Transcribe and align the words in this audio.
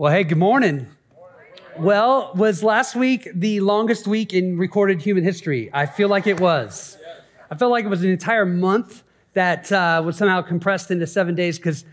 Well, 0.00 0.10
hey, 0.10 0.24
good 0.24 0.38
morning. 0.38 0.86
Well, 1.76 2.32
was 2.34 2.62
last 2.64 2.96
week 2.96 3.28
the 3.34 3.60
longest 3.60 4.06
week 4.06 4.32
in 4.32 4.56
recorded 4.56 5.02
human 5.02 5.22
history? 5.24 5.68
I 5.74 5.84
feel 5.84 6.08
like 6.08 6.26
it 6.26 6.40
was. 6.40 6.96
I 7.50 7.54
felt 7.54 7.70
like 7.70 7.84
it 7.84 7.88
was 7.88 8.02
an 8.02 8.08
entire 8.08 8.46
month 8.46 9.02
that 9.34 9.70
uh, 9.70 10.00
was 10.02 10.16
somehow 10.16 10.40
compressed 10.40 10.90
into 10.90 11.06
seven 11.06 11.34
days 11.34 11.58
because 11.58 11.84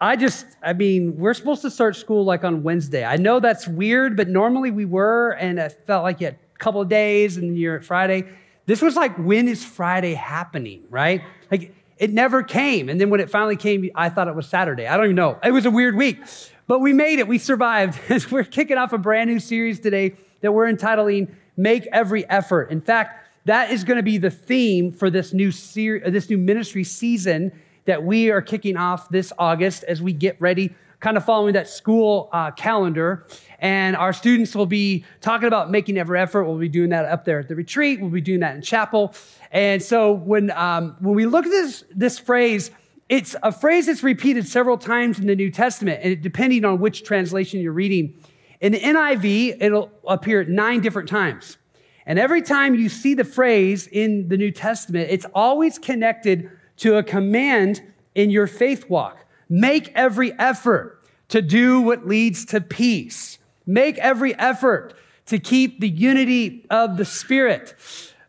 I 0.00 0.16
just, 0.16 0.44
I 0.60 0.72
mean, 0.72 1.16
we're 1.16 1.34
supposed 1.34 1.62
to 1.62 1.70
start 1.70 1.94
school 1.94 2.24
like 2.24 2.42
on 2.42 2.64
Wednesday. 2.64 3.04
I 3.04 3.16
know 3.16 3.38
that's 3.38 3.68
weird, 3.68 4.16
but 4.16 4.26
normally 4.26 4.72
we 4.72 4.84
were, 4.84 5.30
and 5.38 5.60
I 5.60 5.68
felt 5.68 6.02
like 6.02 6.20
you 6.20 6.26
had 6.26 6.38
a 6.56 6.58
couple 6.58 6.80
of 6.80 6.88
days 6.88 7.36
and 7.36 7.56
you're 7.56 7.76
at 7.76 7.84
Friday. 7.84 8.24
This 8.66 8.82
was 8.82 8.96
like, 8.96 9.16
when 9.18 9.46
is 9.46 9.64
Friday 9.64 10.14
happening, 10.14 10.82
right? 10.90 11.22
Like, 11.48 11.72
it 11.96 12.12
never 12.12 12.42
came. 12.42 12.88
And 12.88 13.00
then 13.00 13.08
when 13.08 13.20
it 13.20 13.30
finally 13.30 13.54
came, 13.54 13.88
I 13.94 14.08
thought 14.08 14.26
it 14.26 14.34
was 14.34 14.48
Saturday. 14.48 14.88
I 14.88 14.96
don't 14.96 15.06
even 15.06 15.14
know. 15.14 15.38
It 15.44 15.52
was 15.52 15.64
a 15.64 15.70
weird 15.70 15.94
week. 15.94 16.18
But 16.66 16.80
we 16.80 16.92
made 16.92 17.18
it. 17.18 17.26
We 17.26 17.38
survived. 17.38 17.98
we're 18.30 18.44
kicking 18.44 18.78
off 18.78 18.92
a 18.92 18.98
brand 18.98 19.30
new 19.30 19.40
series 19.40 19.80
today 19.80 20.14
that 20.40 20.52
we're 20.52 20.68
entitling 20.68 21.34
Make 21.56 21.86
Every 21.92 22.28
Effort. 22.28 22.70
In 22.70 22.80
fact, 22.80 23.28
that 23.46 23.72
is 23.72 23.84
going 23.84 23.96
to 23.96 24.02
be 24.02 24.18
the 24.18 24.30
theme 24.30 24.92
for 24.92 25.10
this 25.10 25.32
new 25.32 25.50
ser- 25.50 26.08
this 26.08 26.30
new 26.30 26.38
ministry 26.38 26.84
season 26.84 27.52
that 27.84 28.04
we 28.04 28.30
are 28.30 28.40
kicking 28.40 28.76
off 28.76 29.08
this 29.08 29.32
August 29.38 29.82
as 29.84 30.00
we 30.00 30.12
get 30.12 30.40
ready, 30.40 30.72
kind 31.00 31.16
of 31.16 31.24
following 31.24 31.54
that 31.54 31.68
school 31.68 32.28
uh, 32.32 32.52
calendar. 32.52 33.26
And 33.58 33.96
our 33.96 34.12
students 34.12 34.54
will 34.54 34.66
be 34.66 35.04
talking 35.20 35.48
about 35.48 35.70
making 35.70 35.98
every 35.98 36.20
effort. 36.20 36.44
We'll 36.44 36.58
be 36.58 36.68
doing 36.68 36.90
that 36.90 37.04
up 37.06 37.24
there 37.24 37.40
at 37.40 37.48
the 37.48 37.56
retreat. 37.56 38.00
We'll 38.00 38.10
be 38.10 38.20
doing 38.20 38.40
that 38.40 38.54
in 38.54 38.62
chapel. 38.62 39.14
And 39.50 39.82
so 39.82 40.12
when 40.12 40.52
um, 40.52 40.96
when 41.00 41.16
we 41.16 41.26
look 41.26 41.44
at 41.44 41.50
this 41.50 41.82
this 41.90 42.20
phrase, 42.20 42.70
it's 43.08 43.36
a 43.42 43.52
phrase 43.52 43.86
that's 43.86 44.02
repeated 44.02 44.46
several 44.46 44.78
times 44.78 45.18
in 45.18 45.26
the 45.26 45.36
New 45.36 45.50
Testament, 45.50 46.00
and 46.02 46.22
depending 46.22 46.64
on 46.64 46.78
which 46.78 47.04
translation 47.04 47.60
you're 47.60 47.72
reading. 47.72 48.14
In 48.60 48.72
the 48.72 48.80
NIV, 48.80 49.56
it'll 49.60 49.90
appear 50.06 50.44
nine 50.44 50.80
different 50.80 51.08
times. 51.08 51.58
And 52.06 52.18
every 52.18 52.42
time 52.42 52.74
you 52.74 52.88
see 52.88 53.14
the 53.14 53.24
phrase 53.24 53.86
in 53.86 54.28
the 54.28 54.36
New 54.36 54.50
Testament, 54.50 55.10
it's 55.10 55.26
always 55.34 55.78
connected 55.78 56.50
to 56.78 56.96
a 56.96 57.02
command 57.02 57.82
in 58.14 58.30
your 58.30 58.46
faith 58.46 58.88
walk. 58.88 59.24
Make 59.48 59.92
every 59.94 60.32
effort 60.38 61.04
to 61.28 61.42
do 61.42 61.80
what 61.80 62.06
leads 62.06 62.44
to 62.46 62.60
peace. 62.60 63.38
Make 63.66 63.98
every 63.98 64.34
effort 64.38 64.94
to 65.26 65.38
keep 65.38 65.80
the 65.80 65.88
unity 65.88 66.66
of 66.70 66.96
the 66.96 67.04
Spirit. 67.04 67.74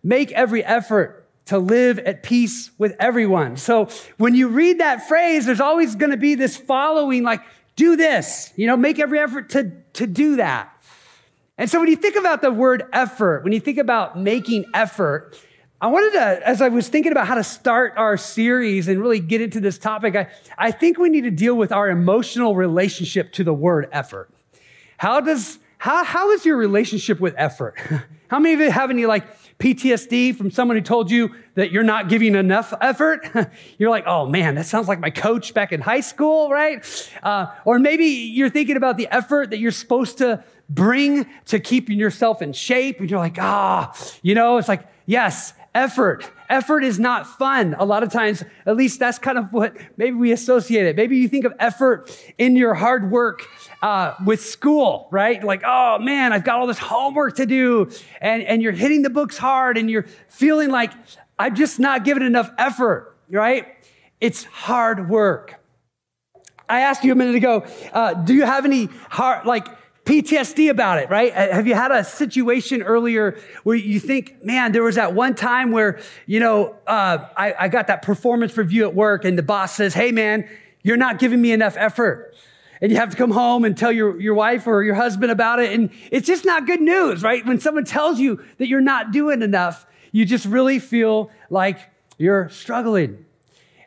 Make 0.03 0.31
every 0.31 0.63
effort 0.63 1.22
to 1.45 1.57
live 1.57 1.99
at 1.99 2.23
peace 2.23 2.71
with 2.77 2.95
everyone. 2.99 3.57
So 3.57 3.89
when 4.17 4.33
you 4.35 4.47
read 4.47 4.79
that 4.79 5.07
phrase, 5.07 5.45
there's 5.45 5.59
always 5.59 5.95
going 5.95 6.11
to 6.11 6.17
be 6.17 6.35
this 6.35 6.55
following, 6.55 7.23
like, 7.23 7.41
do 7.75 7.95
this, 7.95 8.53
you 8.55 8.67
know, 8.67 8.77
make 8.77 8.99
every 8.99 9.19
effort 9.19 9.49
to, 9.51 9.71
to 9.93 10.07
do 10.07 10.37
that. 10.37 10.69
And 11.57 11.69
so 11.69 11.79
when 11.79 11.89
you 11.89 11.95
think 11.95 12.15
about 12.15 12.41
the 12.41 12.51
word 12.51 12.83
effort, 12.93 13.43
when 13.43 13.53
you 13.53 13.59
think 13.59 13.77
about 13.77 14.17
making 14.17 14.65
effort, 14.73 15.39
I 15.81 15.87
wanted 15.87 16.13
to, 16.13 16.47
as 16.47 16.61
I 16.61 16.69
was 16.69 16.87
thinking 16.87 17.11
about 17.11 17.27
how 17.27 17.35
to 17.35 17.43
start 17.43 17.93
our 17.97 18.15
series 18.15 18.87
and 18.87 19.01
really 19.01 19.19
get 19.19 19.41
into 19.41 19.59
this 19.59 19.77
topic, 19.77 20.15
I, 20.15 20.29
I 20.57 20.71
think 20.71 20.97
we 20.97 21.09
need 21.09 21.25
to 21.25 21.31
deal 21.31 21.55
with 21.55 21.71
our 21.71 21.89
emotional 21.89 22.55
relationship 22.55 23.33
to 23.33 23.43
the 23.43 23.53
word 23.53 23.89
effort. 23.91 24.29
How 24.97 25.19
does, 25.19 25.59
how, 25.77 26.03
how 26.05 26.31
is 26.31 26.45
your 26.45 26.57
relationship 26.57 27.19
with 27.19 27.35
effort? 27.37 27.77
How 28.29 28.39
many 28.39 28.55
of 28.55 28.61
you 28.61 28.71
have 28.71 28.89
any 28.89 29.05
like 29.05 29.27
PTSD 29.63 30.35
from 30.35 30.51
someone 30.51 30.75
who 30.75 30.83
told 30.83 31.09
you 31.09 31.33
that 31.55 31.71
you're 31.71 31.83
not 31.83 32.09
giving 32.09 32.35
enough 32.35 32.73
effort. 32.81 33.25
you're 33.77 33.89
like, 33.89 34.03
oh 34.05 34.25
man, 34.25 34.55
that 34.55 34.65
sounds 34.65 34.89
like 34.89 34.99
my 34.99 35.09
coach 35.09 35.53
back 35.53 35.71
in 35.71 35.79
high 35.79 36.01
school, 36.01 36.49
right? 36.49 36.85
Uh, 37.23 37.45
or 37.63 37.79
maybe 37.79 38.03
you're 38.03 38.49
thinking 38.49 38.75
about 38.75 38.97
the 38.97 39.07
effort 39.07 39.51
that 39.51 39.59
you're 39.59 39.71
supposed 39.71 40.17
to 40.17 40.43
bring 40.69 41.25
to 41.45 41.61
keeping 41.61 41.97
yourself 41.97 42.41
in 42.41 42.51
shape. 42.51 42.99
And 42.99 43.09
you're 43.09 43.19
like, 43.19 43.37
ah, 43.39 43.95
you 44.21 44.35
know, 44.35 44.57
it's 44.57 44.67
like, 44.67 44.85
yes, 45.05 45.53
effort. 45.73 46.29
Effort 46.49 46.83
is 46.83 46.99
not 46.99 47.25
fun. 47.25 47.73
A 47.79 47.85
lot 47.85 48.03
of 48.03 48.11
times, 48.11 48.43
at 48.65 48.75
least 48.75 48.99
that's 48.99 49.17
kind 49.17 49.37
of 49.37 49.53
what 49.53 49.77
maybe 49.95 50.15
we 50.17 50.33
associate 50.33 50.85
it. 50.85 50.97
Maybe 50.97 51.17
you 51.17 51.29
think 51.29 51.45
of 51.45 51.53
effort 51.57 52.11
in 52.37 52.57
your 52.57 52.73
hard 52.73 53.09
work 53.09 53.47
uh, 53.83 54.15
with 54.25 54.41
school, 54.41 55.09
right? 55.11 55.43
Like, 55.43 55.61
oh 55.65 55.99
man, 55.99 56.31
I've 56.31 56.45
got 56.45 56.57
all 56.59 56.67
this 56.67 56.79
homework 56.79 57.35
to 57.35 57.45
do, 57.45 57.91
and, 58.21 58.41
and 58.41 58.63
you're 58.63 58.71
hitting 58.71 59.01
the 59.01 59.09
books 59.09 59.37
hard, 59.37 59.77
and 59.77 59.91
you're 59.91 60.05
feeling 60.29 60.71
like 60.71 60.93
I'm 61.37 61.53
just 61.53 61.79
not 61.79 62.05
giving 62.05 62.23
enough 62.23 62.49
effort, 62.57 63.17
right? 63.29 63.67
It's 64.21 64.45
hard 64.45 65.09
work. 65.09 65.61
I 66.69 66.79
asked 66.79 67.03
you 67.03 67.11
a 67.11 67.15
minute 67.15 67.35
ago, 67.35 67.65
uh, 67.91 68.13
do 68.13 68.33
you 68.33 68.45
have 68.45 68.63
any 68.63 68.85
hard, 69.09 69.45
like, 69.45 69.67
PTSD 70.05 70.69
about 70.69 70.99
it, 70.99 71.09
right? 71.09 71.33
Uh, 71.33 71.53
have 71.53 71.67
you 71.67 71.75
had 71.75 71.91
a 71.91 72.05
situation 72.05 72.83
earlier 72.83 73.37
where 73.63 73.75
you 73.75 73.99
think, 73.99 74.43
man, 74.43 74.71
there 74.71 74.83
was 74.83 74.95
that 74.95 75.13
one 75.13 75.35
time 75.35 75.71
where, 75.71 75.99
you 76.25 76.39
know, 76.39 76.75
uh, 76.87 77.25
I, 77.35 77.53
I 77.59 77.67
got 77.67 77.87
that 77.87 78.01
performance 78.01 78.57
review 78.57 78.85
at 78.85 78.95
work 78.95 79.23
and 79.23 79.37
the 79.37 79.43
boss 79.43 79.75
says, 79.75 79.93
hey, 79.93 80.11
man, 80.11 80.47
you're 80.83 80.97
not 80.97 81.19
giving 81.19 81.41
me 81.41 81.53
enough 81.53 81.75
effort. 81.77 82.33
And 82.83 82.91
you 82.91 82.97
have 82.97 83.09
to 83.11 83.17
come 83.17 83.31
home 83.31 83.63
and 83.63 83.77
tell 83.77 83.93
your, 83.93 84.19
your 84.19 84.33
wife 84.33 84.67
or 84.67 84.83
your 84.83 84.93
husband 84.93 85.31
about 85.31 85.59
it. 85.59 85.71
And 85.71 85.89
it's 86.11 86.27
just 86.27 86.43
not 86.43 86.67
good 86.67 86.81
news, 86.81 87.23
right? 87.23 87.43
When 87.45 87.59
someone 87.59 87.85
tells 87.85 88.19
you 88.19 88.43
that 88.57 88.67
you're 88.67 88.81
not 88.81 89.11
doing 89.11 89.41
enough, 89.41 89.87
you 90.11 90.25
just 90.25 90.45
really 90.45 90.79
feel 90.79 91.31
like 91.49 91.79
you're 92.17 92.49
struggling. 92.49 93.25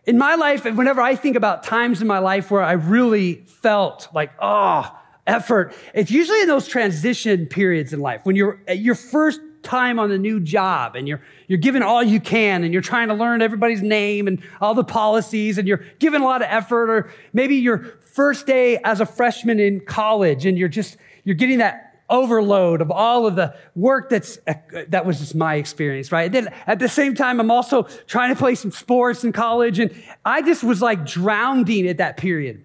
In 0.06 0.16
my 0.16 0.34
life, 0.36 0.64
whenever 0.64 1.02
I 1.02 1.14
think 1.14 1.36
about 1.36 1.62
times 1.62 2.00
in 2.00 2.08
my 2.08 2.20
life 2.20 2.50
where 2.50 2.62
I 2.62 2.72
really 2.72 3.44
felt 3.46 4.08
like, 4.14 4.32
oh, 4.40 4.90
effort. 5.26 5.74
It's 5.92 6.10
usually 6.10 6.40
in 6.40 6.46
those 6.46 6.66
transition 6.66 7.46
periods 7.46 7.92
in 7.92 8.00
life 8.00 8.20
when 8.24 8.36
you're 8.36 8.60
at 8.66 8.78
your 8.78 8.94
first 8.94 9.40
time 9.62 9.98
on 9.98 10.08
the 10.08 10.18
new 10.18 10.38
job 10.38 10.94
and 10.94 11.08
you're 11.08 11.20
you're 11.48 11.58
giving 11.58 11.82
all 11.82 12.02
you 12.02 12.20
can 12.20 12.62
and 12.62 12.72
you're 12.72 12.82
trying 12.82 13.08
to 13.08 13.14
learn 13.14 13.42
everybody's 13.42 13.82
name 13.82 14.28
and 14.28 14.40
all 14.60 14.74
the 14.74 14.84
policies 14.84 15.58
and 15.58 15.66
you're 15.66 15.84
giving 15.98 16.20
a 16.20 16.24
lot 16.24 16.40
of 16.40 16.48
effort 16.48 16.88
or 16.88 17.10
maybe 17.32 17.56
your 17.56 17.78
first 18.16 18.46
day 18.46 18.78
as 18.82 19.00
a 19.00 19.06
freshman 19.06 19.60
in 19.60 19.78
college 19.80 20.46
and 20.46 20.58
you're 20.58 20.68
just 20.68 20.96
you're 21.24 21.34
getting 21.34 21.58
that 21.58 22.00
overload 22.08 22.80
of 22.80 22.90
all 22.90 23.26
of 23.26 23.36
the 23.36 23.54
work 23.74 24.08
that's 24.08 24.38
that 24.88 25.04
was 25.04 25.18
just 25.18 25.34
my 25.34 25.56
experience 25.56 26.10
right 26.10 26.24
And 26.24 26.46
then 26.46 26.54
at 26.66 26.78
the 26.78 26.88
same 26.88 27.14
time 27.14 27.40
i'm 27.40 27.50
also 27.50 27.82
trying 28.06 28.32
to 28.32 28.38
play 28.38 28.54
some 28.54 28.70
sports 28.70 29.22
in 29.22 29.32
college 29.32 29.78
and 29.78 29.90
i 30.24 30.40
just 30.40 30.64
was 30.64 30.80
like 30.80 31.04
drowning 31.04 31.86
at 31.86 31.98
that 31.98 32.16
period 32.16 32.64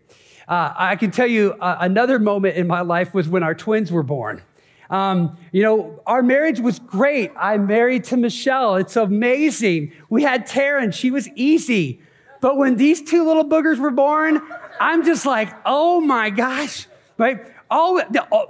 uh, 0.52 0.74
I 0.76 0.98
can 0.98 1.12
tell 1.12 1.28
you 1.28 1.54
uh, 1.54 1.78
another 1.80 2.20
moment 2.20 2.58
in 2.58 2.68
my 2.68 2.82
life 2.82 3.14
was 3.14 3.30
when 3.30 3.42
our 3.42 3.56
twins 3.56 3.90
were 3.90 4.04
born. 4.04 4.42
Um, 4.90 5.38
you 5.54 5.64
know, 5.64 6.02
our 6.06 6.22
marriage 6.22 6.60
was 6.60 6.78
great. 6.78 7.32
I'm 7.38 7.68
married 7.68 8.04
to 8.06 8.18
Michelle. 8.18 8.76
It's 8.76 8.98
amazing. 8.98 9.94
We 10.10 10.24
had 10.24 10.46
Taryn. 10.46 10.94
She 10.94 11.10
was 11.10 11.30
easy. 11.36 12.02
But 12.42 12.58
when 12.58 12.76
these 12.76 13.02
two 13.02 13.24
little 13.24 13.46
boogers 13.46 13.78
were 13.78 13.92
born, 13.92 14.42
I'm 14.80 15.06
just 15.06 15.26
like, 15.26 15.54
oh 15.66 16.02
my 16.02 16.30
gosh, 16.30 16.88
right? 17.18 17.46
all 17.72 18.02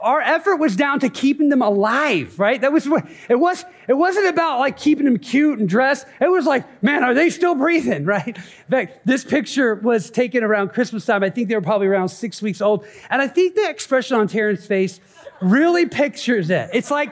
our 0.01 0.19
effort 0.19 0.55
was 0.55 0.75
down 0.75 0.99
to 0.99 1.07
keeping 1.07 1.49
them 1.49 1.61
alive, 1.61 2.39
right? 2.39 2.59
That 2.59 2.73
was 2.73 2.89
what 2.89 3.07
it 3.29 3.35
was. 3.35 3.63
It 3.87 3.93
wasn't 3.93 4.27
about 4.27 4.59
like 4.59 4.77
keeping 4.77 5.05
them 5.05 5.19
cute 5.19 5.59
and 5.59 5.69
dressed. 5.69 6.07
It 6.19 6.31
was 6.31 6.47
like, 6.47 6.83
man, 6.83 7.03
are 7.03 7.13
they 7.13 7.29
still 7.29 7.53
breathing, 7.53 8.03
right? 8.05 8.35
In 8.35 8.43
fact, 8.69 9.05
this 9.05 9.23
picture 9.23 9.75
was 9.75 10.09
taken 10.09 10.43
around 10.43 10.69
Christmas 10.69 11.05
time. 11.05 11.23
I 11.23 11.29
think 11.29 11.49
they 11.49 11.55
were 11.55 11.61
probably 11.61 11.85
around 11.85 12.09
six 12.09 12.41
weeks 12.41 12.61
old. 12.61 12.83
And 13.11 13.21
I 13.21 13.27
think 13.27 13.53
the 13.53 13.69
expression 13.69 14.17
on 14.17 14.27
Taryn's 14.27 14.65
face 14.65 14.99
really 15.39 15.85
pictures 15.85 16.49
it. 16.49 16.71
It's 16.73 16.89
like, 16.89 17.11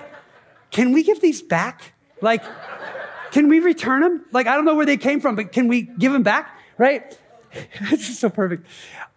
can 0.72 0.94
we 0.94 1.04
give 1.04 1.22
these 1.22 1.44
back? 1.44 1.94
Like, 2.22 2.44
can 3.32 3.50
we 3.50 3.60
return 3.60 4.02
them? 4.02 4.26
Like, 4.32 4.48
I 4.48 4.56
don't 4.56 4.66
know 4.66 4.76
where 4.76 4.86
they 4.86 4.98
came 4.98 5.22
from, 5.22 5.36
but 5.36 5.52
can 5.52 5.68
we 5.68 5.84
give 5.84 6.12
them 6.12 6.24
back? 6.24 6.58
Right? 6.80 7.18
it's 7.92 8.08
just 8.08 8.20
so 8.20 8.30
perfect. 8.30 8.66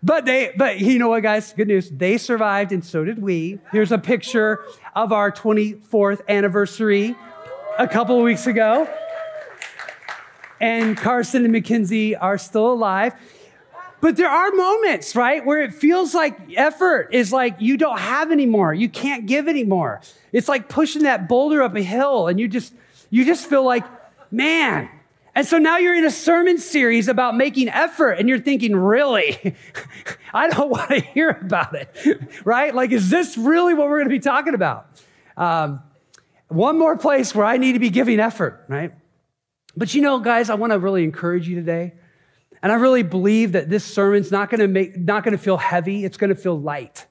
But 0.02 0.24
they, 0.24 0.52
but 0.56 0.80
you 0.80 0.98
know 0.98 1.08
what, 1.08 1.22
guys? 1.22 1.52
Good 1.52 1.68
news. 1.68 1.90
They 1.90 2.18
survived, 2.18 2.72
and 2.72 2.84
so 2.84 3.04
did 3.04 3.20
we. 3.20 3.60
Here's 3.70 3.92
a 3.92 3.98
picture 3.98 4.64
of 4.94 5.12
our 5.12 5.30
24th 5.30 6.22
anniversary 6.28 7.14
a 7.78 7.86
couple 7.86 8.16
of 8.16 8.24
weeks 8.24 8.46
ago. 8.46 8.88
And 10.60 10.96
Carson 10.96 11.44
and 11.44 11.52
Mackenzie 11.52 12.14
are 12.16 12.38
still 12.38 12.72
alive. 12.72 13.14
But 14.00 14.16
there 14.16 14.28
are 14.28 14.50
moments, 14.50 15.14
right, 15.14 15.44
where 15.46 15.60
it 15.60 15.74
feels 15.74 16.12
like 16.12 16.36
effort 16.56 17.10
is 17.12 17.32
like 17.32 17.60
you 17.60 17.76
don't 17.76 18.00
have 18.00 18.32
anymore. 18.32 18.74
You 18.74 18.88
can't 18.88 19.26
give 19.26 19.46
anymore. 19.46 20.00
It's 20.32 20.48
like 20.48 20.68
pushing 20.68 21.04
that 21.04 21.28
boulder 21.28 21.62
up 21.62 21.76
a 21.76 21.82
hill, 21.82 22.26
and 22.26 22.40
you 22.40 22.48
just 22.48 22.74
you 23.10 23.24
just 23.24 23.46
feel 23.48 23.64
like, 23.64 23.84
man, 24.32 24.88
and 25.34 25.46
so 25.46 25.58
now 25.58 25.78
you're 25.78 25.94
in 25.94 26.04
a 26.04 26.10
sermon 26.10 26.58
series 26.58 27.08
about 27.08 27.36
making 27.36 27.68
effort, 27.68 28.12
and 28.12 28.28
you're 28.28 28.38
thinking, 28.38 28.76
really? 28.76 29.56
I 30.34 30.48
don't 30.48 30.70
want 30.70 30.90
to 30.90 31.00
hear 31.00 31.30
about 31.30 31.74
it, 31.74 31.94
right? 32.44 32.74
Like, 32.74 32.92
is 32.92 33.08
this 33.08 33.38
really 33.38 33.74
what 33.74 33.88
we're 33.88 33.98
going 33.98 34.10
to 34.10 34.14
be 34.14 34.20
talking 34.20 34.54
about? 34.54 34.86
Um, 35.36 35.82
one 36.48 36.78
more 36.78 36.98
place 36.98 37.34
where 37.34 37.46
I 37.46 37.56
need 37.56 37.72
to 37.72 37.78
be 37.78 37.88
giving 37.88 38.20
effort, 38.20 38.64
right? 38.68 38.92
But 39.74 39.94
you 39.94 40.02
know, 40.02 40.18
guys, 40.18 40.50
I 40.50 40.54
want 40.54 40.72
to 40.72 40.78
really 40.78 41.02
encourage 41.02 41.48
you 41.48 41.54
today. 41.54 41.94
And 42.62 42.70
I 42.70 42.76
really 42.76 43.02
believe 43.02 43.52
that 43.52 43.70
this 43.70 43.84
sermon's 43.84 44.30
not 44.30 44.50
going 44.50 44.60
to 44.60 44.68
make, 44.68 44.96
not 44.96 45.24
going 45.24 45.32
to 45.32 45.42
feel 45.42 45.56
heavy. 45.56 46.04
It's 46.04 46.18
going 46.18 46.30
to 46.30 46.36
feel 46.36 46.60
light. 46.60 47.06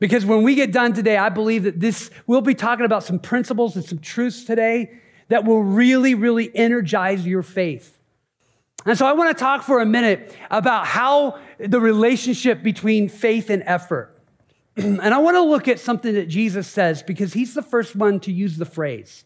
Because 0.00 0.24
when 0.24 0.42
we 0.42 0.56
get 0.56 0.72
done 0.72 0.94
today, 0.94 1.16
I 1.16 1.28
believe 1.28 1.64
that 1.64 1.78
this, 1.78 2.10
we'll 2.26 2.40
be 2.40 2.54
talking 2.54 2.84
about 2.84 3.04
some 3.04 3.20
principles 3.20 3.76
and 3.76 3.84
some 3.84 3.98
truths 3.98 4.44
today 4.44 4.98
that 5.28 5.44
will 5.44 5.62
really, 5.62 6.14
really 6.14 6.54
energize 6.54 7.26
your 7.26 7.42
faith. 7.42 7.98
And 8.84 8.98
so 8.98 9.06
I 9.06 9.12
want 9.12 9.36
to 9.36 9.40
talk 9.40 9.62
for 9.62 9.80
a 9.80 9.86
minute 9.86 10.36
about 10.50 10.86
how 10.86 11.38
the 11.58 11.80
relationship 11.80 12.62
between 12.62 13.08
faith 13.08 13.48
and 13.48 13.62
effort. 13.64 14.18
and 14.76 15.00
I 15.02 15.18
want 15.18 15.36
to 15.36 15.42
look 15.42 15.68
at 15.68 15.78
something 15.78 16.14
that 16.14 16.28
Jesus 16.28 16.66
says 16.66 17.02
because 17.02 17.32
he's 17.32 17.54
the 17.54 17.62
first 17.62 17.94
one 17.94 18.20
to 18.20 18.32
use 18.32 18.56
the 18.56 18.64
phrase. 18.64 19.24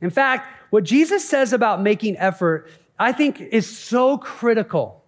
In 0.00 0.10
fact, 0.10 0.48
what 0.70 0.84
Jesus 0.84 1.26
says 1.26 1.52
about 1.52 1.80
making 1.80 2.18
effort, 2.18 2.68
I 2.98 3.12
think 3.12 3.40
is 3.40 3.66
so 3.66 4.18
critical 4.18 5.02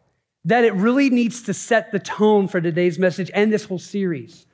that 0.44 0.64
it 0.64 0.72
really 0.74 1.10
needs 1.10 1.42
to 1.42 1.52
set 1.52 1.92
the 1.92 1.98
tone 1.98 2.48
for 2.48 2.60
today's 2.60 2.98
message 2.98 3.30
and 3.34 3.52
this 3.52 3.64
whole 3.64 3.80
series. 3.80 4.46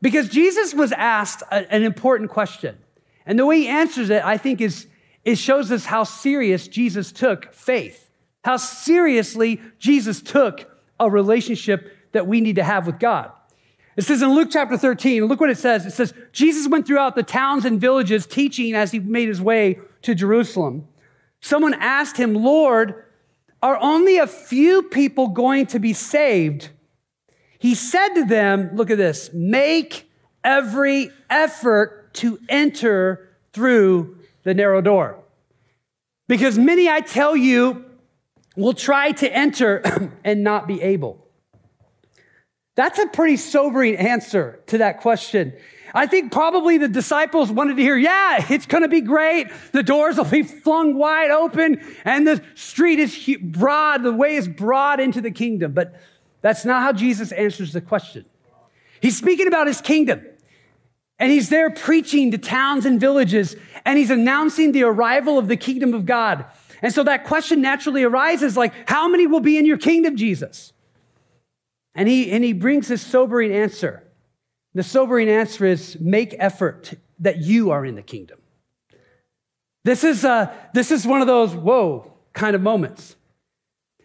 Because 0.00 0.28
Jesus 0.28 0.72
was 0.72 0.92
asked 0.92 1.42
an 1.50 1.82
important 1.82 2.30
question. 2.30 2.78
And 3.26 3.38
the 3.38 3.44
way 3.44 3.60
he 3.60 3.68
answers 3.68 4.08
it, 4.08 4.24
I 4.24 4.38
think, 4.38 4.60
is 4.60 4.86
it 5.24 5.36
shows 5.36 5.72
us 5.72 5.84
how 5.84 6.04
serious 6.04 6.68
Jesus 6.68 7.10
took 7.10 7.52
faith, 7.52 8.08
how 8.44 8.56
seriously 8.56 9.60
Jesus 9.78 10.22
took 10.22 10.70
a 11.00 11.10
relationship 11.10 11.92
that 12.12 12.28
we 12.28 12.40
need 12.40 12.56
to 12.56 12.64
have 12.64 12.86
with 12.86 13.00
God. 13.00 13.32
It 13.96 14.02
says 14.02 14.22
in 14.22 14.34
Luke 14.34 14.48
chapter 14.52 14.76
13, 14.76 15.24
look 15.24 15.40
what 15.40 15.50
it 15.50 15.58
says. 15.58 15.84
It 15.84 15.92
says, 15.92 16.14
Jesus 16.30 16.68
went 16.68 16.86
throughout 16.86 17.16
the 17.16 17.22
towns 17.22 17.64
and 17.64 17.80
villages 17.80 18.26
teaching 18.26 18.74
as 18.74 18.92
he 18.92 19.00
made 19.00 19.28
his 19.28 19.40
way 19.40 19.78
to 20.02 20.14
Jerusalem. 20.14 20.86
Someone 21.40 21.74
asked 21.74 22.18
him, 22.18 22.34
Lord, 22.34 23.04
are 23.62 23.78
only 23.80 24.18
a 24.18 24.26
few 24.26 24.82
people 24.82 25.28
going 25.28 25.66
to 25.66 25.78
be 25.78 25.92
saved? 25.92 26.68
He 27.58 27.74
said 27.74 28.10
to 28.14 28.24
them, 28.24 28.70
look 28.74 28.90
at 28.90 28.98
this, 28.98 29.30
make 29.32 30.10
every 30.44 31.10
effort 31.30 32.05
to 32.16 32.38
enter 32.48 33.28
through 33.52 34.18
the 34.42 34.54
narrow 34.54 34.80
door. 34.80 35.18
Because 36.28 36.58
many, 36.58 36.88
I 36.88 37.00
tell 37.00 37.36
you, 37.36 37.84
will 38.56 38.74
try 38.74 39.12
to 39.12 39.32
enter 39.32 40.12
and 40.24 40.42
not 40.42 40.66
be 40.66 40.82
able. 40.82 41.26
That's 42.74 42.98
a 42.98 43.06
pretty 43.06 43.36
sobering 43.36 43.96
answer 43.96 44.60
to 44.66 44.78
that 44.78 45.00
question. 45.00 45.54
I 45.94 46.06
think 46.06 46.30
probably 46.30 46.76
the 46.76 46.88
disciples 46.88 47.50
wanted 47.50 47.76
to 47.76 47.82
hear, 47.82 47.96
yeah, 47.96 48.44
it's 48.50 48.66
going 48.66 48.82
to 48.82 48.88
be 48.88 49.00
great. 49.00 49.46
The 49.72 49.82
doors 49.82 50.18
will 50.18 50.24
be 50.24 50.42
flung 50.42 50.94
wide 50.94 51.30
open 51.30 51.80
and 52.04 52.26
the 52.26 52.42
street 52.54 52.98
is 52.98 53.36
broad. 53.40 54.02
The 54.02 54.12
way 54.12 54.36
is 54.36 54.46
broad 54.46 55.00
into 55.00 55.22
the 55.22 55.30
kingdom. 55.30 55.72
But 55.72 55.98
that's 56.42 56.66
not 56.66 56.82
how 56.82 56.92
Jesus 56.92 57.32
answers 57.32 57.72
the 57.72 57.80
question. 57.80 58.26
He's 59.00 59.16
speaking 59.16 59.46
about 59.46 59.68
his 59.68 59.80
kingdom. 59.80 60.22
And 61.18 61.32
he's 61.32 61.48
there 61.48 61.70
preaching 61.70 62.30
to 62.32 62.38
towns 62.38 62.84
and 62.84 63.00
villages, 63.00 63.56
and 63.84 63.98
he's 63.98 64.10
announcing 64.10 64.72
the 64.72 64.82
arrival 64.82 65.38
of 65.38 65.48
the 65.48 65.56
kingdom 65.56 65.94
of 65.94 66.04
God. 66.04 66.44
And 66.82 66.92
so 66.92 67.02
that 67.04 67.24
question 67.24 67.62
naturally 67.62 68.02
arises 68.02 68.56
like, 68.56 68.72
how 68.88 69.08
many 69.08 69.26
will 69.26 69.40
be 69.40 69.56
in 69.56 69.64
your 69.64 69.78
kingdom, 69.78 70.16
Jesus? 70.16 70.72
And 71.94 72.06
he, 72.06 72.30
and 72.30 72.44
he 72.44 72.52
brings 72.52 72.88
this 72.88 73.00
sobering 73.00 73.52
answer. 73.52 74.02
The 74.74 74.82
sobering 74.82 75.30
answer 75.30 75.64
is 75.64 75.98
make 75.98 76.34
effort 76.38 76.92
that 77.20 77.38
you 77.38 77.70
are 77.70 77.86
in 77.86 77.94
the 77.94 78.02
kingdom. 78.02 78.38
This 79.84 80.04
is, 80.04 80.22
uh, 80.22 80.54
this 80.74 80.90
is 80.90 81.06
one 81.06 81.22
of 81.22 81.26
those 81.26 81.54
whoa 81.54 82.12
kind 82.34 82.54
of 82.54 82.60
moments. 82.60 83.16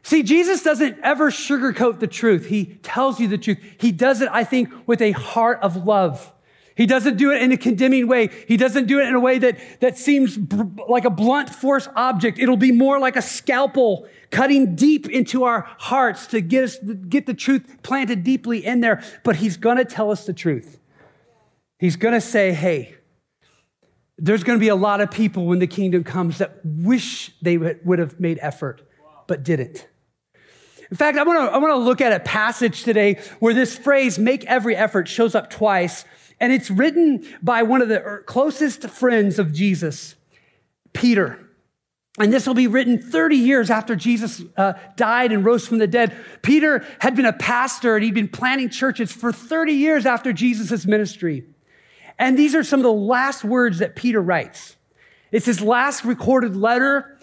See, 0.03 0.23
Jesus 0.23 0.63
doesn't 0.63 0.97
ever 1.03 1.29
sugarcoat 1.29 1.99
the 1.99 2.07
truth. 2.07 2.47
He 2.47 2.65
tells 2.83 3.19
you 3.19 3.27
the 3.27 3.37
truth. 3.37 3.59
He 3.79 3.91
does 3.91 4.21
it, 4.21 4.29
I 4.31 4.45
think, 4.45 4.69
with 4.87 5.01
a 5.01 5.11
heart 5.11 5.59
of 5.61 5.85
love. 5.85 6.33
He 6.81 6.87
doesn't 6.87 7.17
do 7.17 7.31
it 7.31 7.43
in 7.43 7.51
a 7.51 7.57
condemning 7.57 8.07
way. 8.07 8.31
He 8.47 8.57
doesn't 8.57 8.87
do 8.87 8.99
it 8.99 9.07
in 9.07 9.13
a 9.13 9.19
way 9.19 9.37
that, 9.37 9.59
that 9.81 9.99
seems 9.99 10.35
br- 10.35 10.63
like 10.89 11.05
a 11.05 11.11
blunt 11.11 11.51
force 11.51 11.87
object. 11.95 12.39
It'll 12.39 12.57
be 12.57 12.71
more 12.71 12.97
like 12.97 13.15
a 13.15 13.21
scalpel 13.21 14.07
cutting 14.31 14.73
deep 14.73 15.07
into 15.07 15.43
our 15.43 15.67
hearts 15.77 16.25
to 16.25 16.41
get 16.41 16.63
us, 16.63 16.79
get 17.07 17.27
the 17.27 17.35
truth 17.35 17.83
planted 17.83 18.23
deeply 18.23 18.65
in 18.65 18.81
there. 18.81 19.03
But 19.23 19.35
he's 19.35 19.57
going 19.57 19.77
to 19.77 19.85
tell 19.85 20.09
us 20.09 20.25
the 20.25 20.33
truth. 20.33 20.79
He's 21.77 21.97
going 21.97 22.15
to 22.15 22.21
say, 22.21 22.51
hey, 22.51 22.95
there's 24.17 24.43
going 24.43 24.57
to 24.57 24.59
be 24.59 24.69
a 24.69 24.75
lot 24.75 25.01
of 25.01 25.11
people 25.11 25.45
when 25.45 25.59
the 25.59 25.67
kingdom 25.67 26.03
comes 26.03 26.39
that 26.39 26.61
wish 26.65 27.31
they 27.43 27.59
would 27.59 27.99
have 27.99 28.19
made 28.19 28.39
effort, 28.41 28.81
but 29.27 29.43
didn't. 29.43 29.87
In 30.89 30.97
fact, 30.97 31.19
I 31.19 31.21
want 31.21 31.47
to 31.47 31.55
I 31.55 31.59
want 31.59 31.73
to 31.73 31.77
look 31.77 32.01
at 32.01 32.11
a 32.11 32.19
passage 32.19 32.81
today 32.81 33.19
where 33.39 33.53
this 33.53 33.77
phrase 33.77 34.17
"make 34.17 34.45
every 34.45 34.75
effort" 34.75 35.07
shows 35.07 35.35
up 35.35 35.51
twice 35.51 36.05
and 36.41 36.51
it's 36.51 36.71
written 36.71 37.23
by 37.43 37.61
one 37.61 37.83
of 37.83 37.87
the 37.87 38.23
closest 38.25 38.89
friends 38.89 39.37
of 39.37 39.53
Jesus, 39.53 40.15
Peter. 40.91 41.39
And 42.19 42.33
this 42.33 42.47
will 42.47 42.55
be 42.55 42.65
written 42.65 42.99
30 42.99 43.37
years 43.37 43.69
after 43.69 43.95
Jesus 43.95 44.41
uh, 44.57 44.73
died 44.97 45.31
and 45.31 45.45
rose 45.45 45.67
from 45.67 45.77
the 45.77 45.85
dead. 45.85 46.13
Peter 46.41 46.83
had 46.99 47.15
been 47.15 47.27
a 47.27 47.31
pastor 47.31 47.95
and 47.95 48.03
he'd 48.03 48.15
been 48.15 48.27
planting 48.27 48.69
churches 48.69 49.11
for 49.11 49.31
30 49.31 49.73
years 49.73 50.07
after 50.07 50.33
Jesus' 50.33 50.85
ministry. 50.87 51.45
And 52.17 52.37
these 52.37 52.55
are 52.55 52.63
some 52.63 52.79
of 52.79 52.83
the 52.83 52.91
last 52.91 53.43
words 53.43 53.77
that 53.77 53.95
Peter 53.95 54.19
writes. 54.19 54.75
It's 55.31 55.45
his 55.45 55.61
last 55.61 56.03
recorded 56.03 56.55
letter. 56.55 57.19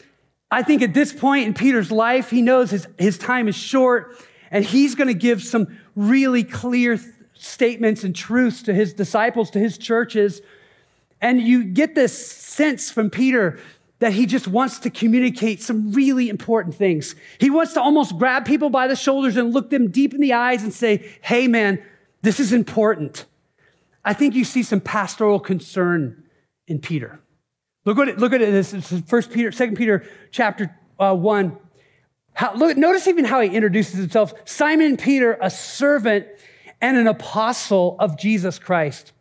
I 0.48 0.62
think 0.62 0.80
at 0.80 0.94
this 0.94 1.12
point 1.12 1.48
in 1.48 1.54
Peter's 1.54 1.90
life, 1.90 2.30
he 2.30 2.40
knows 2.40 2.70
his, 2.70 2.86
his 2.96 3.18
time 3.18 3.48
is 3.48 3.56
short 3.56 4.16
and 4.52 4.64
he's 4.64 4.94
going 4.94 5.08
to 5.08 5.14
give 5.14 5.42
some 5.42 5.76
really 5.96 6.44
clear 6.44 6.98
statements 7.38 8.04
and 8.04 8.14
truths 8.14 8.62
to 8.64 8.74
his 8.74 8.92
disciples, 8.92 9.50
to 9.50 9.58
his 9.58 9.78
churches. 9.78 10.42
And 11.20 11.40
you 11.40 11.64
get 11.64 11.94
this 11.94 12.16
sense 12.16 12.90
from 12.90 13.10
Peter 13.10 13.58
that 13.98 14.12
he 14.12 14.26
just 14.26 14.46
wants 14.46 14.78
to 14.80 14.90
communicate 14.90 15.60
some 15.60 15.92
really 15.92 16.28
important 16.28 16.74
things. 16.74 17.16
He 17.38 17.50
wants 17.50 17.72
to 17.74 17.80
almost 17.80 18.16
grab 18.16 18.44
people 18.44 18.70
by 18.70 18.86
the 18.86 18.94
shoulders 18.94 19.36
and 19.36 19.52
look 19.52 19.70
them 19.70 19.90
deep 19.90 20.14
in 20.14 20.20
the 20.20 20.34
eyes 20.34 20.62
and 20.62 20.72
say, 20.72 21.16
hey, 21.20 21.48
man, 21.48 21.82
this 22.22 22.38
is 22.38 22.52
important. 22.52 23.24
I 24.04 24.12
think 24.12 24.34
you 24.34 24.44
see 24.44 24.62
some 24.62 24.80
pastoral 24.80 25.40
concern 25.40 26.22
in 26.68 26.78
Peter. 26.78 27.20
Look 27.84 27.96
what 27.96 28.08
it, 28.08 28.18
look 28.18 28.32
at 28.32 28.40
it. 28.40 28.52
This 28.52 28.72
is 28.72 29.02
First 29.06 29.32
Peter, 29.32 29.50
Second 29.50 29.76
Peter, 29.76 30.06
chapter 30.30 30.76
uh, 31.00 31.14
one. 31.14 31.56
How, 32.34 32.54
look, 32.54 32.76
notice 32.76 33.08
even 33.08 33.24
how 33.24 33.40
he 33.40 33.48
introduces 33.48 33.98
himself. 33.98 34.32
Simon 34.44 34.96
Peter, 34.96 35.36
a 35.40 35.50
servant 35.50 36.26
and 36.80 36.96
an 36.96 37.06
apostle 37.06 37.96
of 37.98 38.18
Jesus 38.18 38.58
Christ. 38.58 39.12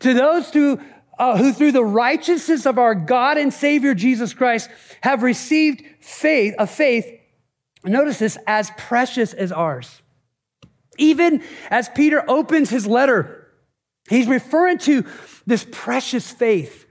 To 0.00 0.14
those 0.14 0.50
who, 0.50 0.80
uh, 1.18 1.36
who 1.36 1.52
through 1.52 1.72
the 1.72 1.84
righteousness 1.84 2.66
of 2.66 2.78
our 2.78 2.94
God 2.94 3.38
and 3.38 3.52
Savior 3.52 3.94
Jesus 3.94 4.34
Christ 4.34 4.70
have 5.02 5.22
received 5.22 5.82
faith, 6.00 6.54
a 6.58 6.66
faith, 6.66 7.06
notice 7.84 8.18
this, 8.18 8.38
as 8.46 8.70
precious 8.76 9.32
as 9.32 9.52
ours. 9.52 10.02
Even 10.98 11.42
as 11.70 11.88
Peter 11.88 12.24
opens 12.28 12.70
his 12.70 12.86
letter, 12.86 13.48
he's 14.08 14.28
referring 14.28 14.78
to 14.78 15.04
this 15.46 15.66
precious 15.70 16.30
faith 16.30 16.83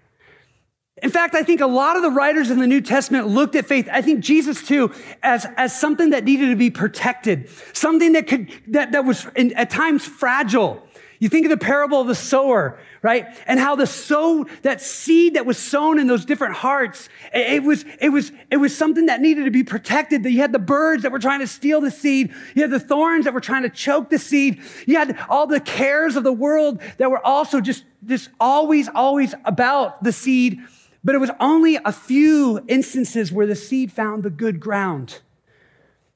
in 1.04 1.10
fact, 1.10 1.36
I 1.36 1.44
think 1.44 1.60
a 1.60 1.68
lot 1.68 1.98
of 1.98 2.02
the 2.02 2.10
writers 2.10 2.50
in 2.50 2.60
the 2.60 2.66
New 2.66 2.80
Testament 2.80 3.28
looked 3.28 3.56
at 3.56 3.66
faith, 3.66 3.90
I 3.92 4.02
think 4.02 4.22
Jesus 4.22 4.66
too, 4.66 4.94
as, 5.22 5.46
as 5.58 5.78
something 5.78 6.12
that 6.12 6.24
needed 6.24 6.50
to 6.50 6.56
be 6.56 6.70
protected, 6.70 7.50
something 7.74 8.14
that 8.14 8.26
could, 8.26 8.50
that, 8.68 8.94
that 8.94 9.04
was 9.04 9.28
in, 9.36 9.52
at 9.54 9.70
times 9.70 10.06
fragile. 10.06 10.82
You 11.20 11.28
think 11.28 11.46
of 11.46 11.50
the 11.50 11.58
parable 11.58 12.00
of 12.00 12.08
the 12.08 12.16
sower, 12.16 12.80
right? 13.02 13.28
And 13.48 13.60
how 13.60 13.76
the 13.76 13.86
sow, 13.86 14.46
that 14.62 14.82
seed 14.82 15.34
that 15.34 15.46
was 15.46 15.58
sown 15.58 16.00
in 16.00 16.08
those 16.08 16.24
different 16.24 16.56
hearts, 16.56 17.10
it, 17.34 17.54
it, 17.54 17.64
was, 17.64 17.84
it 18.00 18.10
was, 18.10 18.32
it 18.50 18.58
was 18.58 18.76
something 18.76 19.08
that 19.08 19.20
needed 19.20 19.44
to 19.44 19.52
be 19.52 19.64
protected. 19.64 20.24
That 20.24 20.32
you 20.32 20.40
had 20.40 20.54
the 20.54 20.60
birds 20.60 21.04
that 21.04 21.12
were 21.12 21.20
trying 21.20 21.42
to 21.42 21.48
steal 21.48 21.82
the 21.82 21.92
seed. 21.92 22.34
You 22.56 22.62
had 22.62 22.72
the 22.72 22.80
thorns 22.80 23.26
that 23.26 23.34
were 23.34 23.42
trying 23.42 23.64
to 23.64 23.70
choke 23.70 24.10
the 24.10 24.20
seed. 24.20 24.62
You 24.86 24.98
had 24.98 25.18
all 25.30 25.48
the 25.48 25.60
cares 25.60 26.16
of 26.16 26.24
the 26.24 26.34
world 26.34 26.82
that 26.98 27.12
were 27.12 27.26
also 27.26 27.60
just, 27.60 27.84
just 28.06 28.30
always, 28.40 28.88
always 28.88 29.36
about 29.44 30.02
the 30.02 30.14
seed 30.14 30.62
but 31.04 31.16
it 31.16 31.18
was 31.18 31.32
only 31.40 31.78
a 31.84 31.92
few 31.92 32.64
instances 32.68 33.32
where 33.32 33.48
the 33.48 33.56
seed 33.56 33.92
found 33.92 34.24
the 34.24 34.30
good 34.30 34.60
ground. 34.60 35.20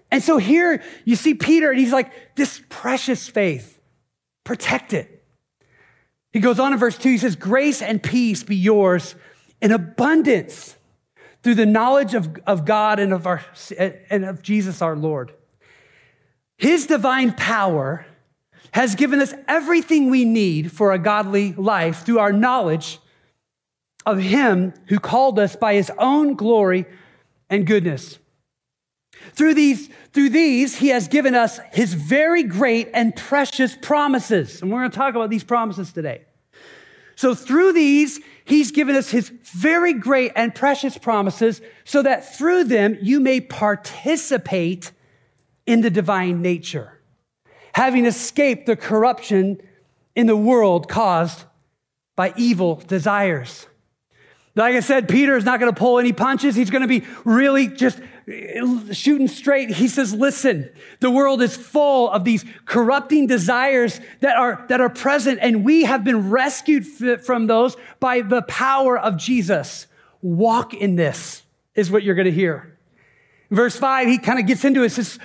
And 0.09 0.23
so 0.23 0.37
here 0.37 0.81
you 1.03 1.15
see 1.15 1.33
Peter, 1.33 1.69
and 1.69 1.79
he's 1.79 1.91
like, 1.91 2.35
this 2.35 2.61
precious 2.69 3.27
faith, 3.27 3.79
protect 4.43 4.93
it. 4.93 5.23
He 6.31 6.39
goes 6.39 6.59
on 6.59 6.71
in 6.71 6.79
verse 6.79 6.97
2, 6.97 7.09
he 7.09 7.17
says, 7.17 7.35
Grace 7.35 7.81
and 7.81 8.01
peace 8.01 8.43
be 8.43 8.55
yours 8.55 9.15
in 9.61 9.71
abundance 9.71 10.75
through 11.43 11.55
the 11.55 11.65
knowledge 11.65 12.13
of, 12.13 12.37
of 12.45 12.65
God 12.65 12.99
and 12.99 13.11
of, 13.11 13.27
our, 13.27 13.43
and 14.09 14.23
of 14.23 14.41
Jesus 14.41 14.81
our 14.81 14.95
Lord. 14.95 15.33
His 16.57 16.87
divine 16.87 17.33
power 17.33 18.05
has 18.71 18.95
given 18.95 19.19
us 19.19 19.33
everything 19.47 20.09
we 20.09 20.25
need 20.25 20.71
for 20.71 20.91
a 20.91 20.99
godly 20.99 21.53
life 21.53 22.05
through 22.05 22.19
our 22.19 22.33
knowledge 22.33 22.99
of 24.07 24.19
him 24.19 24.73
who 24.87 24.99
called 24.99 25.37
us 25.37 25.57
by 25.57 25.73
his 25.73 25.91
own 25.99 26.33
glory 26.35 26.85
and 27.49 27.67
goodness. 27.67 28.17
Through 29.33 29.55
these, 29.55 29.89
through 30.13 30.29
these, 30.29 30.77
he 30.77 30.87
has 30.87 31.09
given 31.09 31.35
us 31.35 31.59
his 31.73 31.93
very 31.93 32.43
great 32.43 32.89
and 32.93 33.13
precious 33.13 33.75
promises. 33.75 34.61
And 34.61 34.71
we're 34.71 34.79
going 34.79 34.91
to 34.91 34.97
talk 34.97 35.13
about 35.13 35.29
these 35.29 35.43
promises 35.43 35.91
today. 35.91 36.21
So 37.17 37.35
through 37.35 37.73
these, 37.73 38.21
he's 38.45 38.71
given 38.71 38.95
us 38.95 39.09
his 39.09 39.29
very 39.43 39.91
great 39.91 40.31
and 40.37 40.55
precious 40.55 40.97
promises 40.97 41.61
so 41.83 42.01
that 42.03 42.37
through 42.37 42.63
them 42.63 42.97
you 43.01 43.19
may 43.19 43.41
participate 43.41 44.93
in 45.65 45.81
the 45.81 45.89
divine 45.89 46.41
nature, 46.41 47.01
having 47.73 48.05
escaped 48.05 48.67
the 48.67 48.77
corruption 48.77 49.59
in 50.15 50.27
the 50.27 50.37
world 50.37 50.87
caused 50.87 51.43
by 52.15 52.33
evil 52.37 52.75
desires. 52.87 53.67
Like 54.57 54.75
I 54.75 54.79
said, 54.79 55.07
Peter 55.07 55.37
is 55.37 55.45
not 55.45 55.59
going 55.59 55.71
to 55.71 55.79
pull 55.79 55.99
any 55.99 56.13
punches. 56.13 56.55
He's 56.55 56.71
going 56.71 56.81
to 56.81 56.87
be 56.87 57.05
really 57.23 57.67
just 57.67 58.01
eh, 58.27 58.91
shooting 58.91 59.27
straight. 59.27 59.69
He 59.69 59.87
says, 59.87 60.15
listen, 60.15 60.69
the 60.99 61.11
world 61.11 61.43
is 61.43 61.55
full 61.55 62.09
of 62.09 62.23
these 62.23 62.43
corrupting 62.65 63.27
desires 63.27 64.01
that 64.21 64.35
are, 64.35 64.65
that 64.69 64.81
are 64.81 64.89
present, 64.89 65.39
and 65.43 65.63
we 65.63 65.83
have 65.83 66.03
been 66.03 66.31
rescued 66.31 66.85
from 67.23 67.45
those 67.45 67.77
by 67.99 68.21
the 68.21 68.41
power 68.41 68.97
of 68.97 69.17
Jesus. 69.17 69.85
Walk 70.23 70.73
in 70.73 70.95
this, 70.95 71.43
is 71.75 71.91
what 71.91 72.01
you're 72.01 72.15
going 72.15 72.25
to 72.25 72.31
hear. 72.31 72.77
Verse 73.51 73.77
five, 73.77 74.07
he 74.07 74.17
kind 74.17 74.39
of 74.39 74.47
gets 74.47 74.65
into 74.65 74.81
it. 74.81 74.89
Says, 74.89 75.19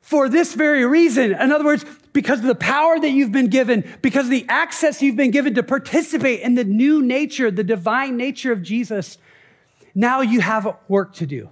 for 0.00 0.28
this 0.28 0.54
very 0.54 0.84
reason. 0.86 1.32
In 1.32 1.52
other 1.52 1.64
words, 1.64 1.84
because 2.12 2.40
of 2.40 2.46
the 2.46 2.54
power 2.54 2.98
that 2.98 3.10
you've 3.10 3.32
been 3.32 3.48
given, 3.48 3.84
because 4.02 4.26
of 4.26 4.30
the 4.30 4.46
access 4.48 5.00
you've 5.00 5.16
been 5.16 5.30
given 5.30 5.54
to 5.54 5.62
participate 5.62 6.40
in 6.40 6.54
the 6.54 6.64
new 6.64 7.02
nature, 7.02 7.50
the 7.50 7.64
divine 7.64 8.16
nature 8.16 8.52
of 8.52 8.62
Jesus, 8.62 9.18
now 9.94 10.20
you 10.20 10.40
have 10.40 10.76
work 10.88 11.14
to 11.14 11.26
do. 11.26 11.48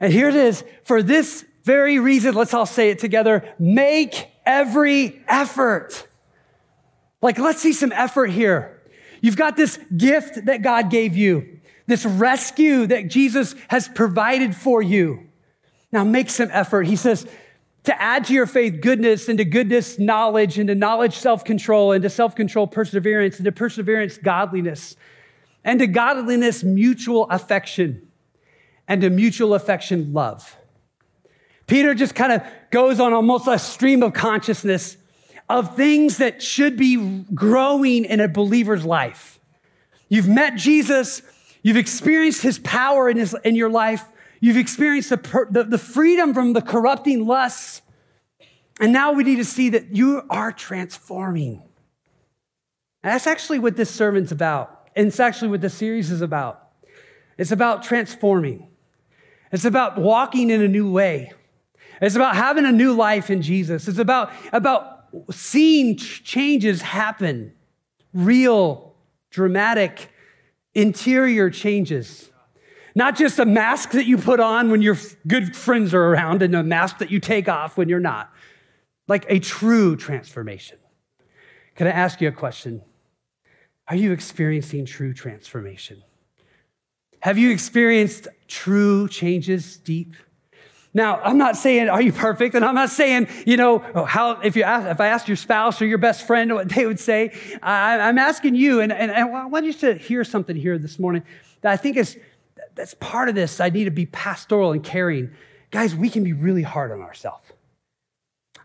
And 0.00 0.12
here 0.12 0.28
it 0.28 0.36
is. 0.36 0.64
For 0.84 1.02
this 1.02 1.44
very 1.64 1.98
reason, 1.98 2.34
let's 2.34 2.54
all 2.54 2.66
say 2.66 2.90
it 2.90 2.98
together 2.98 3.48
make 3.58 4.28
every 4.44 5.22
effort. 5.26 6.06
Like, 7.22 7.38
let's 7.38 7.60
see 7.60 7.72
some 7.72 7.92
effort 7.92 8.26
here. 8.26 8.82
You've 9.22 9.36
got 9.36 9.56
this 9.56 9.78
gift 9.96 10.44
that 10.44 10.60
God 10.60 10.90
gave 10.90 11.16
you, 11.16 11.58
this 11.86 12.04
rescue 12.04 12.86
that 12.86 13.08
Jesus 13.08 13.54
has 13.68 13.88
provided 13.88 14.54
for 14.54 14.82
you. 14.82 15.26
Now 15.90 16.04
make 16.04 16.28
some 16.28 16.50
effort. 16.52 16.82
He 16.86 16.96
says, 16.96 17.26
to 17.84 18.02
add 18.02 18.24
to 18.26 18.34
your 18.34 18.46
faith 18.46 18.80
goodness, 18.80 19.28
and 19.28 19.38
to 19.38 19.44
goodness, 19.44 19.98
knowledge, 19.98 20.58
and 20.58 20.68
to 20.68 20.74
knowledge, 20.74 21.16
self 21.16 21.44
control, 21.44 21.92
and 21.92 22.02
to 22.02 22.10
self 22.10 22.34
control, 22.34 22.66
perseverance, 22.66 23.36
and 23.36 23.44
to 23.44 23.52
perseverance, 23.52 24.18
godliness, 24.18 24.96
and 25.64 25.78
to 25.80 25.86
godliness, 25.86 26.64
mutual 26.64 27.28
affection, 27.30 28.08
and 28.88 29.02
to 29.02 29.10
mutual 29.10 29.54
affection, 29.54 30.12
love. 30.12 30.56
Peter 31.66 31.94
just 31.94 32.14
kind 32.14 32.32
of 32.32 32.42
goes 32.70 33.00
on 33.00 33.12
almost 33.12 33.46
a 33.48 33.58
stream 33.58 34.02
of 34.02 34.12
consciousness 34.12 34.96
of 35.48 35.76
things 35.76 36.18
that 36.18 36.42
should 36.42 36.76
be 36.76 37.24
growing 37.34 38.04
in 38.04 38.20
a 38.20 38.28
believer's 38.28 38.84
life. 38.84 39.38
You've 40.08 40.28
met 40.28 40.56
Jesus, 40.56 41.22
you've 41.62 41.76
experienced 41.76 42.42
his 42.42 42.58
power 42.58 43.08
in, 43.08 43.16
his, 43.16 43.36
in 43.44 43.54
your 43.54 43.70
life, 43.70 44.04
You've 44.44 44.58
experienced 44.58 45.08
the, 45.08 45.46
the, 45.50 45.64
the 45.64 45.78
freedom 45.78 46.34
from 46.34 46.52
the 46.52 46.60
corrupting 46.60 47.26
lusts. 47.26 47.80
And 48.78 48.92
now 48.92 49.12
we 49.12 49.24
need 49.24 49.36
to 49.36 49.44
see 49.44 49.70
that 49.70 49.96
you 49.96 50.22
are 50.28 50.52
transforming. 50.52 51.62
And 53.02 53.14
that's 53.14 53.26
actually 53.26 53.58
what 53.58 53.78
this 53.78 53.88
sermon's 53.88 54.32
about. 54.32 54.90
And 54.94 55.06
it's 55.06 55.18
actually 55.18 55.48
what 55.48 55.62
this 55.62 55.72
series 55.72 56.10
is 56.10 56.20
about. 56.20 56.62
It's 57.38 57.52
about 57.52 57.84
transforming. 57.84 58.68
It's 59.50 59.64
about 59.64 59.96
walking 59.96 60.50
in 60.50 60.60
a 60.60 60.68
new 60.68 60.92
way. 60.92 61.32
It's 62.02 62.14
about 62.14 62.36
having 62.36 62.66
a 62.66 62.72
new 62.72 62.92
life 62.92 63.30
in 63.30 63.40
Jesus. 63.40 63.88
It's 63.88 63.96
about, 63.96 64.30
about 64.52 65.06
seeing 65.30 65.96
changes 65.96 66.82
happen, 66.82 67.54
real, 68.12 68.94
dramatic, 69.30 70.10
interior 70.74 71.48
changes. 71.48 72.28
Not 72.94 73.16
just 73.16 73.38
a 73.38 73.44
mask 73.44 73.90
that 73.90 74.06
you 74.06 74.16
put 74.16 74.38
on 74.38 74.70
when 74.70 74.80
your 74.80 74.96
good 75.26 75.56
friends 75.56 75.92
are 75.94 76.02
around 76.02 76.42
and 76.42 76.54
a 76.54 76.62
mask 76.62 76.98
that 76.98 77.10
you 77.10 77.18
take 77.18 77.48
off 77.48 77.76
when 77.76 77.88
you're 77.88 78.00
not. 78.00 78.32
Like 79.08 79.26
a 79.28 79.40
true 79.40 79.96
transformation. 79.96 80.78
Can 81.74 81.88
I 81.88 81.90
ask 81.90 82.20
you 82.20 82.28
a 82.28 82.32
question? 82.32 82.82
Are 83.88 83.96
you 83.96 84.12
experiencing 84.12 84.86
true 84.86 85.12
transformation? 85.12 86.02
Have 87.20 87.36
you 87.36 87.50
experienced 87.50 88.28
true 88.46 89.08
changes 89.08 89.76
deep? 89.76 90.14
Now, 90.96 91.20
I'm 91.20 91.38
not 91.38 91.56
saying, 91.56 91.88
are 91.88 92.00
you 92.00 92.12
perfect? 92.12 92.54
And 92.54 92.64
I'm 92.64 92.76
not 92.76 92.88
saying, 92.88 93.26
you 93.44 93.56
know, 93.56 93.84
oh, 93.96 94.04
how, 94.04 94.40
if 94.40 94.54
you 94.54 94.62
ask, 94.62 94.86
if 94.88 95.00
I 95.00 95.08
asked 95.08 95.26
your 95.26 95.36
spouse 95.36 95.82
or 95.82 95.86
your 95.86 95.98
best 95.98 96.24
friend 96.24 96.54
what 96.54 96.68
they 96.68 96.86
would 96.86 97.00
say, 97.00 97.32
I, 97.62 98.08
am 98.08 98.16
asking 98.16 98.54
you, 98.54 98.80
and, 98.80 98.92
and, 98.92 99.10
and 99.10 99.34
I 99.34 99.46
want 99.46 99.66
you 99.66 99.72
to 99.72 99.94
hear 99.94 100.22
something 100.22 100.54
here 100.54 100.78
this 100.78 101.00
morning 101.00 101.24
that 101.62 101.72
I 101.72 101.76
think 101.76 101.96
is 101.96 102.16
that's 102.74 102.94
part 102.94 103.28
of 103.28 103.34
this. 103.34 103.60
I 103.60 103.70
need 103.70 103.84
to 103.84 103.90
be 103.90 104.06
pastoral 104.06 104.72
and 104.72 104.82
caring. 104.82 105.30
Guys, 105.70 105.94
we 105.94 106.08
can 106.08 106.24
be 106.24 106.32
really 106.32 106.62
hard 106.62 106.92
on 106.92 107.00
ourselves. 107.00 107.44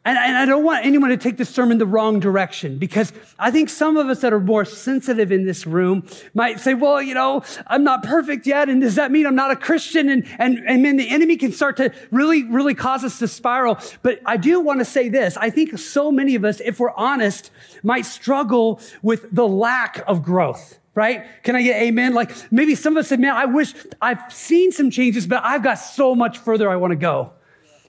And, 0.05 0.17
and, 0.17 0.37
I 0.37 0.45
don't 0.45 0.63
want 0.63 0.85
anyone 0.85 1.09
to 1.09 1.17
take 1.17 1.35
this 1.35 1.49
sermon 1.49 1.77
the 1.77 1.85
wrong 1.85 2.21
direction 2.21 2.77
because 2.77 3.11
I 3.37 3.51
think 3.51 3.69
some 3.69 3.97
of 3.97 4.07
us 4.07 4.21
that 4.21 4.31
are 4.31 4.39
more 4.39 4.63
sensitive 4.63 5.29
in 5.29 5.45
this 5.45 5.67
room 5.67 6.07
might 6.33 6.61
say, 6.61 6.73
well, 6.73 7.01
you 7.01 7.13
know, 7.13 7.43
I'm 7.67 7.83
not 7.83 8.03
perfect 8.03 8.47
yet. 8.47 8.69
And 8.69 8.79
does 8.79 8.95
that 8.95 9.11
mean 9.11 9.27
I'm 9.27 9.35
not 9.35 9.51
a 9.51 9.57
Christian? 9.57 10.09
And, 10.09 10.25
and, 10.39 10.57
and 10.65 10.85
then 10.85 10.95
the 10.95 11.09
enemy 11.09 11.35
can 11.35 11.51
start 11.51 11.75
to 11.77 11.93
really, 12.11 12.43
really 12.43 12.75
cause 12.75 13.03
us 13.03 13.19
to 13.19 13.27
spiral. 13.27 13.77
But 14.01 14.21
I 14.25 14.37
do 14.37 14.61
want 14.61 14.79
to 14.79 14.85
say 14.85 15.09
this. 15.09 15.35
I 15.35 15.49
think 15.49 15.77
so 15.77 16.11
many 16.11 16.35
of 16.35 16.45
us, 16.45 16.61
if 16.61 16.79
we're 16.79 16.93
honest, 16.95 17.51
might 17.83 18.05
struggle 18.05 18.79
with 19.01 19.27
the 19.33 19.47
lack 19.47 20.01
of 20.07 20.23
growth 20.23 20.78
right? 20.95 21.25
Can 21.43 21.55
I 21.55 21.61
get 21.61 21.81
amen? 21.81 22.13
Like 22.13 22.31
maybe 22.51 22.75
some 22.75 22.97
of 22.97 23.01
us 23.01 23.09
say, 23.09 23.17
man, 23.17 23.35
I 23.35 23.45
wish 23.45 23.73
I've 24.01 24.31
seen 24.31 24.71
some 24.71 24.89
changes, 24.89 25.27
but 25.27 25.43
I've 25.43 25.63
got 25.63 25.75
so 25.75 26.15
much 26.15 26.39
further 26.39 26.69
I 26.69 26.75
want 26.75 26.91
to 26.91 26.97
go. 26.97 27.33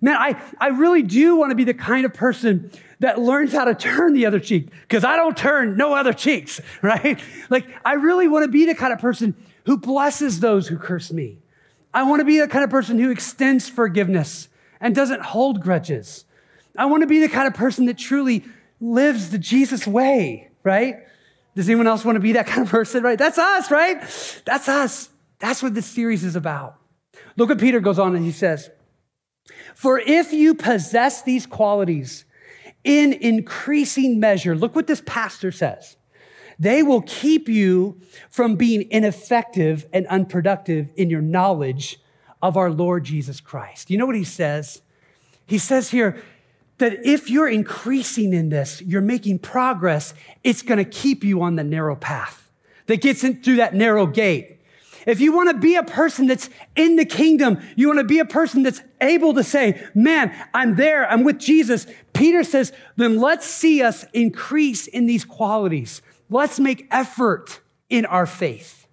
Man, 0.01 0.17
I, 0.17 0.41
I 0.59 0.69
really 0.69 1.03
do 1.03 1.37
want 1.37 1.51
to 1.51 1.55
be 1.55 1.65
the 1.65 1.75
kind 1.75 2.07
of 2.07 2.15
person 2.15 2.71
that 3.01 3.19
learns 3.19 3.53
how 3.53 3.65
to 3.65 3.75
turn 3.75 4.15
the 4.15 4.27
other 4.27 4.41
cheek 4.41 4.71
because 4.83 5.05
I 5.05 5.17
don't 5.17 5.37
turn 5.37 5.77
no 5.77 5.95
other 5.95 6.13
cheeks, 6.13 6.61
right? 6.83 7.21
Like 7.49 7.67
I 7.85 7.95
really 7.95 8.29
want 8.29 8.45
to 8.45 8.51
be 8.51 8.67
the 8.67 8.75
kind 8.75 8.93
of 8.93 8.99
person 8.99 9.35
who 9.67 9.77
blesses 9.77 10.41
those 10.41 10.69
who 10.69 10.79
curse 10.79 11.13
me. 11.13 11.39
I 11.93 12.05
want 12.05 12.21
to 12.21 12.25
be 12.25 12.39
the 12.39 12.49
kind 12.49 12.65
of 12.65 12.71
person 12.71 12.99
who 12.99 13.11
extends 13.11 13.69
forgiveness 13.69 14.49
and 14.81 14.95
doesn't 14.95 15.23
hold 15.23 15.61
grudges. 15.61 16.25
I 16.79 16.87
want 16.87 17.03
to 17.03 17.07
be 17.07 17.21
the 17.21 17.29
kind 17.29 17.49
of 17.49 17.55
person 17.55 17.87
that 17.87 17.99
truly 17.99 18.45
lives 18.81 19.31
the 19.31 19.39
Jesus 19.39 19.87
way, 19.87 20.49
right? 20.63 21.01
Does 21.55 21.69
anyone 21.69 21.87
else 21.87 22.05
want 22.05 22.17
to 22.17 22.21
be 22.21 22.33
that 22.33 22.47
kind 22.47 22.63
of 22.63 22.69
person, 22.69 23.03
right? 23.03 23.19
That's 23.19 23.39
us, 23.39 23.71
right? 23.71 24.01
That's 24.45 24.69
us. 24.69 25.09
That's 25.39 25.63
what 25.63 25.75
this 25.75 25.87
series 25.87 26.25
is 26.25 26.37
about. 26.37 26.77
Look 27.37 27.49
what 27.49 27.59
Peter 27.59 27.81
goes 27.81 27.99
on 27.99 28.15
and 28.15 28.25
he 28.25 28.33
says, 28.33 28.71
For 29.75 29.99
if 29.99 30.33
you 30.33 30.55
possess 30.55 31.23
these 31.23 31.47
qualities 31.47 32.25
in 32.85 33.13
increasing 33.13 34.21
measure, 34.21 34.55
look 34.55 34.75
what 34.75 34.87
this 34.87 35.03
pastor 35.07 35.53
says. 35.53 35.97
They 36.59 36.83
will 36.83 37.01
keep 37.03 37.49
you 37.49 38.01
from 38.29 38.57
being 38.57 38.87
ineffective 38.91 39.87
and 39.95 40.07
unproductive 40.09 40.91
in 40.95 41.09
your 41.09 41.23
knowledge 41.23 41.99
of 42.43 42.59
our 42.59 42.71
Lord 42.71 43.05
Jesus 43.05 43.41
Christ. 43.41 43.91
You 43.91 43.97
know 43.97 44.07
what 44.07 44.15
he 44.15 44.25
says? 44.25 44.83
He 45.47 45.57
says 45.57 45.91
here, 45.91 46.23
that 46.81 47.07
if 47.07 47.31
you're 47.31 47.49
increasing 47.49 48.35
in 48.35 48.49
this, 48.51 48.83
you're 48.83 49.01
making 49.01 49.39
progress, 49.39 50.13
it's 50.45 50.63
going 50.63 50.79
to 50.79 50.85
keep 50.85 51.25
you 51.25 51.41
on 51.43 51.57
the 51.57 51.65
narrow 51.65 51.97
path 51.97 52.51
that 52.87 53.01
gets 53.01 53.25
in 53.25 53.43
through 53.43 53.57
that 53.57 53.75
narrow 53.75 54.07
gate. 54.07 54.59
If 55.07 55.21
you 55.21 55.33
want 55.33 55.51
to 55.51 55.57
be 55.57 55.77
a 55.77 55.83
person 55.83 56.27
that's 56.27 56.51
in 56.77 56.97
the 56.97 57.05
kingdom, 57.05 57.61
you 57.77 57.87
want 57.87 58.01
to 58.01 58.05
be 58.05 58.19
a 58.19 58.25
person 58.25 58.63
that's 58.63 58.83
able 59.01 59.35
to 59.35 59.43
say, 59.43 59.83
man, 59.95 60.35
I'm 60.53 60.77
there, 60.77 61.11
I'm 61.11 61.25
with 61.25 61.39
Jesus. 61.39 61.87
Peter 62.13 62.45
says, 62.45 62.73
then 62.97 63.19
let's 63.19 63.47
see 63.47 63.83
us 63.83 64.05
increase 64.13 64.87
in 64.87 65.07
these 65.07 65.25
qualities. 65.25 66.03
Let's 66.29 66.61
make 66.61 66.87
effort 66.91 67.61
in 67.89 68.05
our 68.05 68.27
faith. 68.27 68.87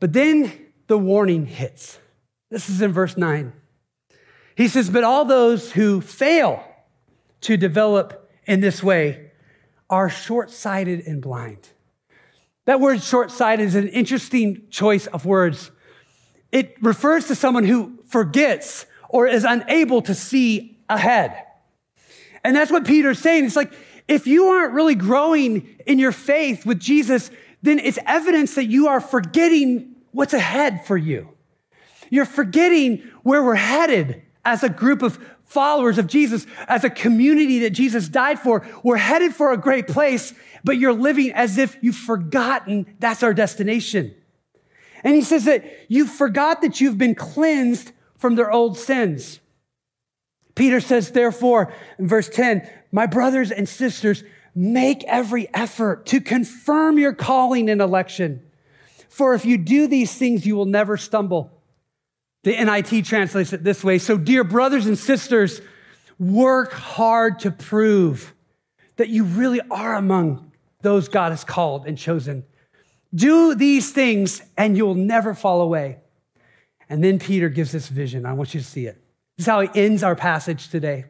But 0.00 0.12
then 0.12 0.52
the 0.86 0.98
warning 0.98 1.46
hits. 1.46 1.98
This 2.50 2.70
is 2.70 2.80
in 2.80 2.92
verse 2.92 3.16
9. 3.16 3.52
He 4.58 4.66
says, 4.66 4.90
But 4.90 5.04
all 5.04 5.24
those 5.24 5.70
who 5.70 6.00
fail 6.00 6.64
to 7.42 7.56
develop 7.56 8.28
in 8.44 8.58
this 8.58 8.82
way 8.82 9.30
are 9.88 10.10
short 10.10 10.50
sighted 10.50 11.06
and 11.06 11.22
blind. 11.22 11.68
That 12.64 12.80
word 12.80 13.00
short 13.00 13.30
sighted 13.30 13.66
is 13.66 13.76
an 13.76 13.86
interesting 13.86 14.66
choice 14.68 15.06
of 15.06 15.24
words. 15.24 15.70
It 16.50 16.76
refers 16.82 17.28
to 17.28 17.36
someone 17.36 17.62
who 17.62 18.00
forgets 18.06 18.84
or 19.08 19.28
is 19.28 19.44
unable 19.44 20.02
to 20.02 20.12
see 20.12 20.76
ahead. 20.88 21.40
And 22.42 22.56
that's 22.56 22.72
what 22.72 22.84
Peter's 22.84 23.20
saying. 23.20 23.44
It's 23.44 23.54
like, 23.54 23.72
if 24.08 24.26
you 24.26 24.46
aren't 24.46 24.72
really 24.72 24.96
growing 24.96 25.76
in 25.86 26.00
your 26.00 26.10
faith 26.10 26.66
with 26.66 26.80
Jesus, 26.80 27.30
then 27.62 27.78
it's 27.78 28.00
evidence 28.06 28.56
that 28.56 28.64
you 28.64 28.88
are 28.88 29.00
forgetting 29.00 29.94
what's 30.10 30.34
ahead 30.34 30.84
for 30.84 30.96
you. 30.96 31.28
you're 32.10 32.24
forgetting 32.24 33.08
where 33.22 33.44
we're 33.44 33.54
headed 33.54 34.24
as 34.48 34.62
a 34.62 34.68
group 34.70 35.02
of 35.02 35.18
followers 35.44 35.98
of 35.98 36.06
Jesus, 36.06 36.46
as 36.66 36.82
a 36.82 36.88
community 36.90 37.58
that 37.60 37.70
Jesus 37.70 38.08
died 38.08 38.40
for. 38.40 38.66
We're 38.82 38.96
headed 38.96 39.34
for 39.34 39.52
a 39.52 39.58
great 39.58 39.86
place, 39.86 40.32
but 40.64 40.78
you're 40.78 40.94
living 40.94 41.32
as 41.32 41.58
if 41.58 41.76
you've 41.82 41.96
forgotten 41.96 42.96
that's 42.98 43.22
our 43.22 43.34
destination. 43.34 44.14
And 45.04 45.14
he 45.14 45.20
says 45.20 45.44
that 45.44 45.64
you 45.88 46.06
forgot 46.06 46.62
that 46.62 46.80
you've 46.80 46.96
been 46.96 47.14
cleansed 47.14 47.92
from 48.16 48.36
their 48.36 48.50
old 48.50 48.78
sins. 48.78 49.38
Peter 50.54 50.80
says, 50.80 51.10
therefore, 51.10 51.72
in 51.98 52.08
verse 52.08 52.30
10, 52.30 52.68
my 52.90 53.04
brothers 53.04 53.50
and 53.50 53.68
sisters, 53.68 54.24
make 54.54 55.04
every 55.04 55.46
effort 55.54 56.06
to 56.06 56.22
confirm 56.22 56.98
your 56.98 57.12
calling 57.12 57.68
and 57.68 57.82
election. 57.82 58.42
For 59.10 59.34
if 59.34 59.44
you 59.44 59.58
do 59.58 59.86
these 59.86 60.14
things, 60.14 60.46
you 60.46 60.56
will 60.56 60.64
never 60.64 60.96
stumble. 60.96 61.57
The 62.44 62.54
NLT 62.54 63.04
translates 63.04 63.52
it 63.52 63.64
this 63.64 63.82
way. 63.82 63.98
So, 63.98 64.16
dear 64.16 64.44
brothers 64.44 64.86
and 64.86 64.98
sisters, 64.98 65.60
work 66.18 66.72
hard 66.72 67.40
to 67.40 67.50
prove 67.50 68.34
that 68.96 69.08
you 69.08 69.24
really 69.24 69.60
are 69.70 69.94
among 69.94 70.52
those 70.82 71.08
God 71.08 71.32
has 71.32 71.44
called 71.44 71.86
and 71.86 71.96
chosen. 71.96 72.44
Do 73.14 73.54
these 73.54 73.92
things 73.92 74.42
and 74.56 74.76
you'll 74.76 74.94
never 74.94 75.34
fall 75.34 75.60
away. 75.60 75.98
And 76.88 77.02
then 77.02 77.18
Peter 77.18 77.48
gives 77.48 77.72
this 77.72 77.88
vision. 77.88 78.26
I 78.26 78.32
want 78.32 78.54
you 78.54 78.60
to 78.60 78.66
see 78.66 78.86
it. 78.86 79.02
This 79.36 79.44
is 79.44 79.46
how 79.46 79.60
he 79.60 79.68
ends 79.74 80.02
our 80.02 80.16
passage 80.16 80.68
today. 80.68 81.06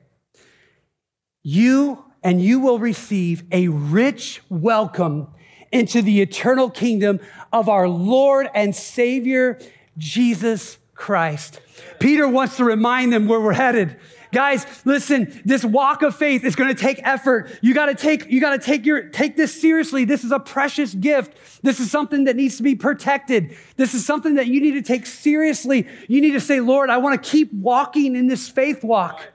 You 1.42 2.04
and 2.22 2.42
you 2.42 2.60
will 2.60 2.78
receive 2.78 3.44
a 3.52 3.68
rich 3.68 4.42
welcome 4.48 5.28
into 5.70 6.02
the 6.02 6.20
eternal 6.20 6.70
kingdom 6.70 7.20
of 7.52 7.68
our 7.68 7.88
Lord 7.88 8.48
and 8.54 8.74
Savior, 8.74 9.58
Jesus 9.96 10.78
Christ. 10.98 11.60
Peter 12.00 12.28
wants 12.28 12.56
to 12.56 12.64
remind 12.64 13.12
them 13.12 13.28
where 13.28 13.40
we're 13.40 13.52
headed. 13.52 13.96
Guys, 14.30 14.66
listen, 14.84 15.40
this 15.44 15.64
walk 15.64 16.02
of 16.02 16.14
faith 16.14 16.44
is 16.44 16.54
going 16.54 16.74
to 16.74 16.80
take 16.80 17.00
effort. 17.02 17.50
You 17.62 17.72
got 17.72 17.86
to 17.86 17.94
take, 17.94 18.26
you 18.26 18.40
got 18.40 18.50
to 18.50 18.58
take 18.58 18.84
your, 18.84 19.08
take 19.08 19.36
this 19.36 19.58
seriously. 19.58 20.04
This 20.04 20.22
is 20.22 20.32
a 20.32 20.38
precious 20.38 20.92
gift. 20.92 21.62
This 21.62 21.80
is 21.80 21.90
something 21.90 22.24
that 22.24 22.36
needs 22.36 22.58
to 22.58 22.62
be 22.62 22.74
protected. 22.74 23.56
This 23.76 23.94
is 23.94 24.04
something 24.04 24.34
that 24.34 24.48
you 24.48 24.60
need 24.60 24.72
to 24.72 24.82
take 24.82 25.06
seriously. 25.06 25.86
You 26.08 26.20
need 26.20 26.32
to 26.32 26.40
say, 26.40 26.60
Lord, 26.60 26.90
I 26.90 26.98
want 26.98 27.22
to 27.22 27.30
keep 27.30 27.52
walking 27.54 28.16
in 28.16 28.26
this 28.26 28.48
faith 28.48 28.84
walk. 28.84 29.26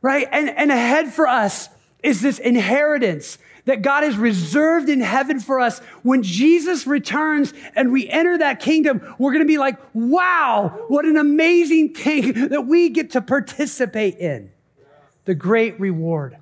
Right? 0.00 0.26
And, 0.30 0.48
and 0.48 0.70
ahead 0.70 1.12
for 1.12 1.26
us 1.26 1.68
is 2.02 2.22
this 2.22 2.38
inheritance 2.38 3.36
that 3.64 3.82
God 3.82 4.02
has 4.04 4.16
reserved 4.16 4.88
in 4.88 5.00
heaven 5.00 5.40
for 5.40 5.60
us. 5.60 5.78
When 6.02 6.22
Jesus 6.22 6.86
returns 6.86 7.54
and 7.74 7.92
we 7.92 8.08
enter 8.08 8.38
that 8.38 8.60
kingdom, 8.60 9.00
we're 9.18 9.32
going 9.32 9.44
to 9.44 9.48
be 9.48 9.58
like, 9.58 9.78
wow, 9.94 10.84
what 10.88 11.04
an 11.04 11.16
amazing 11.16 11.94
thing 11.94 12.48
that 12.48 12.66
we 12.66 12.90
get 12.90 13.12
to 13.12 13.22
participate 13.22 14.18
in. 14.18 14.50
The 15.24 15.34
great 15.34 15.80
reward. 15.80 16.36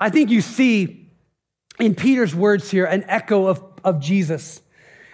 I 0.00 0.10
think 0.10 0.30
you 0.30 0.40
see 0.40 1.10
in 1.80 1.94
Peter's 1.94 2.34
words 2.34 2.70
here 2.70 2.84
an 2.84 3.04
echo 3.08 3.46
of, 3.46 3.62
of 3.82 4.00
Jesus. 4.00 4.62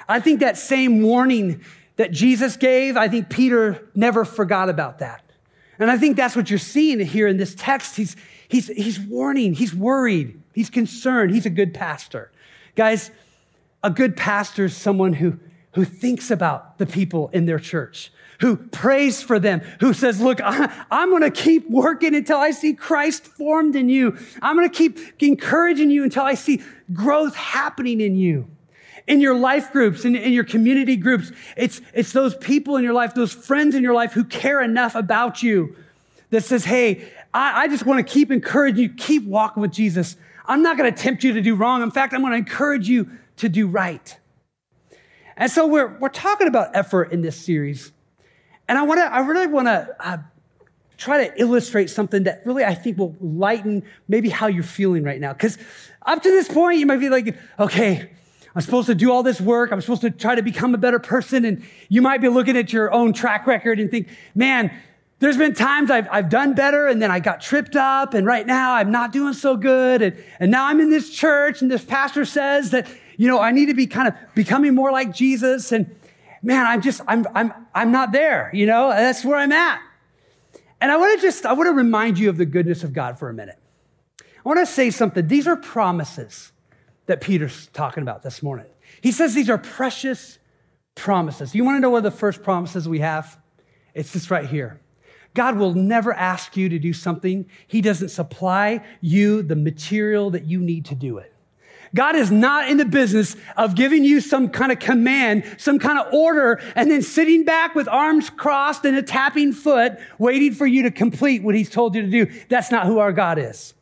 I 0.09 0.21
think 0.21 0.41
that 0.41 0.59
same 0.59 1.03
warning 1.03 1.65
that 1.97 2.13
Jesus 2.13 2.57
gave, 2.57 2.97
I 2.97 3.09
think 3.09 3.31
Peter 3.31 3.89
never 3.95 4.25
forgot 4.25 4.69
about 4.69 4.99
that. 4.99 5.25
And 5.79 5.91
I 5.91 5.97
think 5.97 6.17
that's 6.17 6.37
what 6.37 6.51
you're 6.51 6.59
seeing 6.59 7.01
here 7.01 7.27
in 7.27 7.39
this 7.39 7.55
text. 7.55 7.97
He's, 7.97 8.17
he's, 8.49 8.69
he's 8.69 9.01
warning, 9.01 9.55
he's 9.55 9.75
worried. 9.75 10.40
He's 10.53 10.71
concerned. 10.71 11.33
He's 11.33 11.47
a 11.47 11.51
good 11.51 11.75
pastor. 11.75 12.31
Guys, 12.75 13.11
a 13.83 13.91
good 13.91 14.17
pastor 14.17 14.67
is 14.67 14.77
someone 14.77 15.15
who, 15.15 15.39
who 15.75 15.85
thinks 15.85 16.31
about 16.31 16.79
the 16.79 16.87
people 16.87 17.29
in 17.33 17.47
their 17.47 17.59
church, 17.59 18.13
who 18.41 18.57
prays 18.57 19.23
for 19.23 19.39
them, 19.39 19.61
who 19.81 19.93
says, 19.93 20.21
Look, 20.21 20.41
I, 20.45 20.87
am 20.91 21.11
going 21.11 21.23
to 21.23 21.31
keep 21.31 21.69
working 21.71 22.15
until 22.15 22.39
I 22.39 22.51
see 22.51 22.75
Christ 22.75 23.25
formed 23.25 23.77
in 23.77 23.89
you. 23.89 24.19
I'm 24.43 24.57
going 24.57 24.69
to 24.69 24.77
keep 24.77 24.99
encouraging 25.23 25.91
you 25.91 26.05
until 26.05 26.25
I 26.25 26.35
see 26.35 26.63
growth 26.93 27.35
happening 27.35 28.01
in 28.01 28.17
you. 28.17 28.49
In 29.07 29.21
your 29.21 29.35
life 29.35 29.73
groups, 29.73 30.05
in, 30.05 30.15
in 30.15 30.33
your 30.33 30.45
community 30.45 30.97
groups, 30.97 31.33
it's, 31.57 31.81
it's 31.95 32.13
those 32.13 32.37
people 32.37 32.77
in 32.77 32.85
your 32.85 32.93
life, 32.93 33.15
those 33.15 33.33
friends 33.33 33.75
in 33.75 33.83
your 33.83 33.95
life 33.95 34.13
who 34.13 34.25
care 34.25 34.61
enough 34.61 34.95
about 34.95 35.43
you 35.43 35.75
that 36.31 36.45
says, 36.45 36.65
Hey, 36.65 37.11
I, 37.33 37.63
I 37.63 37.69
just 37.69 37.87
want 37.87 38.07
to 38.07 38.13
keep 38.13 38.31
encouraging 38.31 38.83
you, 38.83 38.89
keep 38.91 39.25
walking 39.25 39.63
with 39.63 39.73
Jesus. 39.73 40.17
I'm 40.51 40.63
not 40.65 40.77
going 40.77 40.93
to 40.93 41.03
tempt 41.03 41.23
you 41.23 41.33
to 41.35 41.41
do 41.41 41.55
wrong. 41.55 41.81
In 41.81 41.93
fact, 41.93 42.13
I'm 42.13 42.23
going 42.23 42.33
to 42.33 42.39
encourage 42.39 42.89
you 42.89 43.09
to 43.37 43.49
do 43.49 43.69
right. 43.69 44.19
And 45.37 45.49
so 45.49 45.69
we're, 45.69 45.97
we're 45.99 46.09
talking 46.09 46.49
about 46.49 46.75
effort 46.75 47.13
in 47.13 47.23
this 47.23 47.37
series. 47.37 47.93
And 48.69 48.77
I 48.77 48.83
want 48.83 48.99
to, 48.99 49.05
I 49.05 49.21
really 49.21 49.47
want 49.47 49.69
to 49.69 49.95
uh, 50.01 50.19
try 50.97 51.29
to 51.29 51.41
illustrate 51.41 51.89
something 51.89 52.25
that 52.25 52.43
really 52.45 52.65
I 52.65 52.75
think 52.75 52.99
will 52.99 53.15
lighten 53.21 53.85
maybe 54.09 54.29
how 54.29 54.49
you're 54.49 54.65
feeling 54.65 55.05
right 55.05 55.21
now. 55.21 55.33
Because 55.33 55.57
up 56.03 56.21
to 56.21 56.31
this 56.31 56.49
point, 56.49 56.81
you 56.81 56.87
might 56.87 56.99
be 56.99 57.11
like, 57.11 57.37
okay, 57.61 58.11
I'm 58.53 58.61
supposed 58.61 58.89
to 58.89 58.97
do 58.97 59.13
all 59.13 59.23
this 59.23 59.41
work. 59.41 59.71
I'm 59.71 59.81
supposed 59.81 60.03
to 60.03 60.11
try 60.11 60.35
to 60.35 60.43
become 60.43 60.75
a 60.75 60.79
better 60.79 60.99
person. 60.99 61.45
And 61.45 61.65
you 61.89 62.03
might 62.03 62.21
be 62.21 62.29
looking 62.29 62.57
at 62.57 62.73
your 62.73 62.93
own 62.93 63.13
track 63.13 63.47
record 63.47 63.79
and 63.79 63.89
think, 63.89 64.09
man, 64.35 64.73
there's 65.21 65.37
been 65.37 65.55
times 65.55 65.91
I've, 65.91 66.09
I've 66.11 66.29
done 66.31 66.55
better 66.55 66.89
and 66.89 67.01
then 67.01 67.11
I 67.11 67.21
got 67.21 67.43
tripped 67.43 67.77
up 67.77 68.15
and 68.15 68.27
right 68.27 68.47
now 68.47 68.75
I'm 68.75 68.91
not 68.91 69.13
doing 69.13 69.35
so 69.35 69.57
good. 69.57 70.03
And, 70.03 70.25
and 70.41 70.51
now 70.51 70.67
I'm 70.67 70.81
in 70.81 70.89
this 70.89 71.11
church 71.11 71.61
and 71.63 71.71
this 71.71 71.85
pastor 71.85 72.25
says 72.25 72.71
that, 72.71 72.89
you 73.19 73.29
know, 73.29 73.39
I 73.39 73.53
need 73.53 73.67
to 73.67 73.75
be 73.75 73.87
kind 73.87 74.09
of 74.09 74.15
becoming 74.35 74.75
more 74.75 74.91
like 74.91 75.15
Jesus. 75.15 75.73
And 75.73 75.95
man, 76.43 76.67
I'm 76.67 76.81
just, 76.81 77.03
I'm, 77.07 77.27
I'm, 77.35 77.53
I'm 77.75 77.93
not 77.93 78.13
there, 78.13 78.51
you 78.55 78.65
know, 78.67 78.89
that's 78.89 79.23
where 79.25 79.37
I'm 79.37 79.53
at. 79.53 79.81
And 80.81 80.91
I 80.91 80.97
want 80.97 81.21
to 81.21 81.27
just, 81.27 81.45
I 81.45 81.53
want 81.53 81.69
to 81.69 81.75
remind 81.75 82.19
you 82.19 82.31
of 82.31 82.39
the 82.39 82.47
goodness 82.47 82.83
of 82.83 82.95
God 82.95 83.19
for 83.19 83.29
a 83.29 83.35
minute. 83.35 83.59
I 84.23 84.49
want 84.49 84.59
to 84.61 84.67
say 84.67 84.91
something. 84.91 85.29
These 85.29 85.47
are 85.47 85.57
promises 85.57 86.53
that 87.05 87.21
Peter's 87.21 87.67
talking 87.75 88.03
about 88.03 88.23
this 88.23 88.43
morning. 88.43 88.67
He 89.03 89.13
says 89.13 89.35
these 89.35 89.51
are 89.51 89.59
precious 89.59 90.39
promises. 90.95 91.55
You 91.55 91.63
want 91.63 91.77
to 91.77 91.81
know 91.81 91.91
what 91.91 92.05
the 92.05 92.11
first 92.11 92.43
promises 92.43 92.89
we 92.89 93.01
have? 93.01 93.39
It's 93.93 94.15
this 94.15 94.31
right 94.31 94.47
here. 94.47 94.81
God 95.35 95.57
will 95.57 95.75
never 95.75 96.13
ask 96.13 96.57
you 96.57 96.69
to 96.69 96.79
do 96.79 96.93
something. 96.93 97.49
He 97.67 97.81
doesn't 97.81 98.09
supply 98.09 98.85
you 99.01 99.43
the 99.43 99.57
material 99.57 100.31
that 100.31 100.45
you 100.45 100.61
need 100.61 100.87
to 100.87 100.95
do 100.95 101.19
it. 101.19 101.33
God 101.95 102.15
is 102.15 102.31
not 102.31 102.69
in 102.69 102.77
the 102.77 102.85
business 102.85 103.37
of 103.57 103.75
giving 103.75 104.05
you 104.05 104.21
some 104.21 104.49
kind 104.49 104.71
of 104.71 104.79
command, 104.79 105.45
some 105.59 105.79
kind 105.79 105.99
of 105.99 106.13
order, 106.15 106.61
and 106.77 106.91
then 106.91 107.03
sitting 107.03 107.45
back 107.45 107.75
with 107.75 107.89
arms 107.89 108.31
crossed 108.31 108.85
and 108.85 108.97
a 108.97 109.03
tapping 109.03 109.53
foot, 109.53 109.99
waiting 110.19 110.55
for 110.55 110.67
you 110.67 110.85
to 110.85 110.91
complete 110.91 111.43
what 111.43 111.55
He's 111.55 111.71
told 111.71 111.95
you 111.97 112.03
to 112.03 112.09
do. 112.09 112.27
That's 112.49 112.71
not 112.71 112.87
who 112.87 112.99
our 112.99 113.13
God 113.13 113.39
is. 113.39 113.75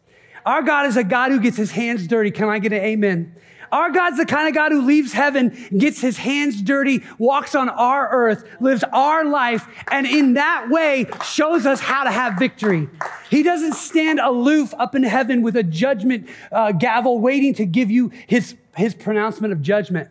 Our 0.47 0.63
God 0.63 0.87
is 0.87 0.97
a 0.97 1.05
God 1.05 1.33
who 1.33 1.41
gets 1.41 1.59
His 1.59 1.71
hands 1.71 2.07
dirty. 2.07 2.31
Can 2.31 2.49
I 2.49 2.59
get 2.59 2.73
an 2.73 2.83
amen? 2.83 3.35
Our 3.73 3.91
God's 3.91 4.17
the 4.17 4.27
kind 4.27 4.49
of 4.49 4.55
God 4.55 4.73
who 4.73 4.83
leaves 4.83 5.13
heaven, 5.13 5.57
gets 5.77 6.01
his 6.01 6.17
hands 6.17 6.61
dirty, 6.63 7.03
walks 7.19 7.55
on 7.55 7.69
our 7.69 8.09
earth, 8.11 8.49
lives 8.61 8.85
our 8.93 9.25
life, 9.25 9.67
and 9.91 10.07
in 10.07 10.35
that 10.35 10.69
way 10.71 11.07
shows 11.25 11.67
us 11.67 11.81
how 11.81 12.05
to 12.05 12.11
have 12.11 12.39
victory. 12.39 12.89
He 13.31 13.43
doesn't 13.43 13.75
stand 13.75 14.21
aloof 14.21 14.75
up 14.79 14.95
in 14.95 15.03
heaven 15.03 15.43
with 15.43 15.57
a 15.57 15.63
judgment 15.63 16.29
uh, 16.51 16.73
gavel 16.73 17.19
waiting 17.19 17.55
to 17.55 17.67
give 17.67 17.91
you 17.91 18.11
his, 18.27 18.57
his 18.77 18.95
pronouncement 18.95 19.53
of 19.53 19.63
judgment. 19.63 20.11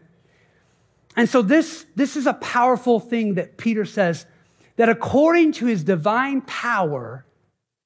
And 1.16 1.28
so 1.28 1.42
this, 1.42 1.86
this 1.96 2.16
is 2.16 2.28
a 2.28 2.34
powerful 2.34 3.00
thing 3.00 3.34
that 3.34 3.58
Peter 3.58 3.86
says 3.86 4.28
that 4.76 4.88
according 4.88 5.52
to 5.54 5.66
his 5.66 5.84
divine 5.84 6.42
power, 6.42 7.26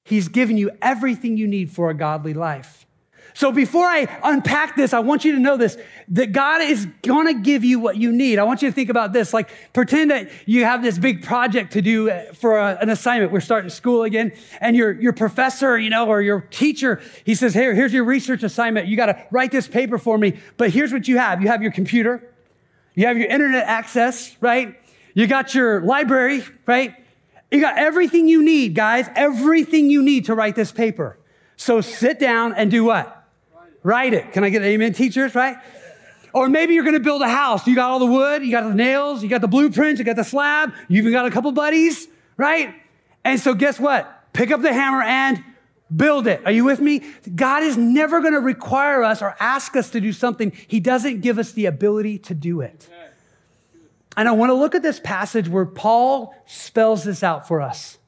he's 0.04 0.28
given 0.28 0.58
you 0.58 0.70
everything 0.82 1.38
you 1.38 1.46
need 1.46 1.70
for 1.70 1.88
a 1.88 1.94
godly 1.94 2.34
life. 2.34 2.81
So 3.34 3.50
before 3.50 3.86
I 3.86 4.06
unpack 4.22 4.76
this, 4.76 4.92
I 4.92 5.00
want 5.00 5.24
you 5.24 5.32
to 5.32 5.38
know 5.38 5.56
this, 5.56 5.78
that 6.08 6.32
God 6.32 6.62
is 6.62 6.86
going 7.02 7.26
to 7.26 7.34
give 7.34 7.64
you 7.64 7.78
what 7.78 7.96
you 7.96 8.12
need. 8.12 8.38
I 8.38 8.44
want 8.44 8.62
you 8.62 8.68
to 8.68 8.74
think 8.74 8.90
about 8.90 9.12
this. 9.12 9.32
Like 9.32 9.50
pretend 9.72 10.10
that 10.10 10.30
you 10.46 10.64
have 10.64 10.82
this 10.82 10.98
big 10.98 11.22
project 11.22 11.72
to 11.72 11.82
do 11.82 12.10
uh, 12.10 12.32
for 12.34 12.58
a, 12.58 12.78
an 12.80 12.90
assignment. 12.90 13.32
We're 13.32 13.40
starting 13.40 13.70
school 13.70 14.02
again 14.02 14.32
and 14.60 14.76
your, 14.76 14.92
your 14.92 15.12
professor, 15.12 15.78
you 15.78 15.90
know, 15.90 16.08
or 16.08 16.20
your 16.20 16.42
teacher, 16.42 17.00
he 17.24 17.34
says, 17.34 17.54
here, 17.54 17.74
here's 17.74 17.92
your 17.92 18.04
research 18.04 18.42
assignment. 18.42 18.86
You 18.86 18.96
got 18.96 19.06
to 19.06 19.26
write 19.30 19.50
this 19.50 19.68
paper 19.68 19.98
for 19.98 20.18
me. 20.18 20.38
But 20.56 20.70
here's 20.70 20.92
what 20.92 21.08
you 21.08 21.18
have. 21.18 21.40
You 21.40 21.48
have 21.48 21.62
your 21.62 21.72
computer. 21.72 22.28
You 22.94 23.06
have 23.06 23.16
your 23.16 23.28
internet 23.28 23.66
access, 23.66 24.36
right? 24.40 24.76
You 25.14 25.26
got 25.26 25.54
your 25.54 25.80
library, 25.80 26.42
right? 26.66 26.94
You 27.50 27.60
got 27.60 27.78
everything 27.78 28.28
you 28.28 28.42
need, 28.42 28.74
guys, 28.74 29.08
everything 29.14 29.90
you 29.90 30.02
need 30.02 30.26
to 30.26 30.34
write 30.34 30.56
this 30.56 30.72
paper. 30.72 31.18
So 31.56 31.80
sit 31.80 32.18
down 32.18 32.54
and 32.54 32.70
do 32.70 32.84
what? 32.84 33.21
Write 33.82 34.14
it. 34.14 34.32
Can 34.32 34.44
I 34.44 34.50
get 34.50 34.62
an 34.62 34.68
amen, 34.68 34.92
teachers, 34.92 35.34
right? 35.34 35.56
Or 36.32 36.48
maybe 36.48 36.74
you're 36.74 36.84
going 36.84 36.94
to 36.94 37.00
build 37.00 37.22
a 37.22 37.28
house. 37.28 37.66
You 37.66 37.74
got 37.74 37.90
all 37.90 37.98
the 37.98 38.06
wood, 38.06 38.42
you 38.42 38.50
got 38.50 38.68
the 38.68 38.74
nails, 38.74 39.22
you 39.22 39.28
got 39.28 39.40
the 39.40 39.48
blueprints, 39.48 39.98
you 39.98 40.04
got 40.04 40.16
the 40.16 40.24
slab, 40.24 40.72
you 40.88 40.98
even 40.98 41.12
got 41.12 41.26
a 41.26 41.30
couple 41.30 41.52
buddies, 41.52 42.08
right? 42.36 42.74
And 43.24 43.38
so 43.38 43.54
guess 43.54 43.78
what? 43.78 44.32
Pick 44.32 44.50
up 44.50 44.62
the 44.62 44.72
hammer 44.72 45.02
and 45.02 45.44
build 45.94 46.26
it. 46.26 46.40
Are 46.46 46.52
you 46.52 46.64
with 46.64 46.80
me? 46.80 47.02
God 47.34 47.62
is 47.62 47.76
never 47.76 48.20
going 48.20 48.32
to 48.32 48.40
require 48.40 49.02
us 49.02 49.20
or 49.20 49.36
ask 49.40 49.76
us 49.76 49.90
to 49.90 50.00
do 50.00 50.12
something. 50.12 50.52
He 50.68 50.80
doesn't 50.80 51.20
give 51.20 51.38
us 51.38 51.52
the 51.52 51.66
ability 51.66 52.18
to 52.20 52.34
do 52.34 52.62
it. 52.62 52.88
And 54.16 54.28
I 54.28 54.32
want 54.32 54.50
to 54.50 54.54
look 54.54 54.74
at 54.74 54.82
this 54.82 55.00
passage 55.00 55.48
where 55.48 55.66
Paul 55.66 56.34
spells 56.46 57.04
this 57.04 57.22
out 57.22 57.48
for 57.48 57.60
us. 57.60 57.98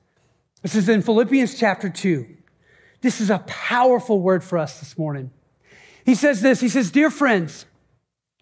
This 0.62 0.74
is 0.74 0.88
in 0.88 1.02
Philippians 1.02 1.58
chapter 1.58 1.90
2. 1.90 2.26
This 3.00 3.20
is 3.20 3.28
a 3.28 3.38
powerful 3.40 4.20
word 4.20 4.42
for 4.42 4.56
us 4.56 4.80
this 4.80 4.96
morning. 4.96 5.30
He 6.04 6.14
says 6.14 6.40
this 6.40 6.60
He 6.60 6.68
says, 6.68 6.90
Dear 6.90 7.10
friends, 7.10 7.66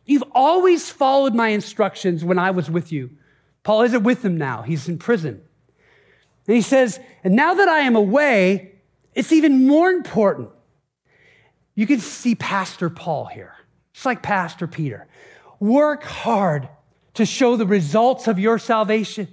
you've 0.04 0.24
always 0.32 0.90
followed 0.90 1.34
my 1.34 1.48
instructions 1.48 2.24
when 2.24 2.38
I 2.38 2.50
was 2.50 2.70
with 2.70 2.92
you. 2.92 3.10
Paul 3.62 3.82
isn't 3.82 4.02
with 4.02 4.22
them 4.22 4.36
now, 4.36 4.62
he's 4.62 4.88
in 4.88 4.98
prison. 4.98 5.42
And 6.46 6.56
he 6.56 6.62
says, 6.62 6.98
And 7.22 7.34
now 7.34 7.54
that 7.54 7.68
I 7.68 7.80
am 7.80 7.96
away, 7.96 8.72
it's 9.14 9.32
even 9.32 9.66
more 9.66 9.90
important. 9.90 10.50
You 11.74 11.86
can 11.86 12.00
see 12.00 12.34
Pastor 12.34 12.90
Paul 12.90 13.26
here, 13.26 13.54
just 13.92 14.04
like 14.04 14.22
Pastor 14.22 14.66
Peter. 14.66 15.06
Work 15.60 16.02
hard 16.02 16.68
to 17.14 17.24
show 17.24 17.56
the 17.56 17.66
results 17.66 18.26
of 18.26 18.38
your 18.38 18.58
salvation 18.58 19.28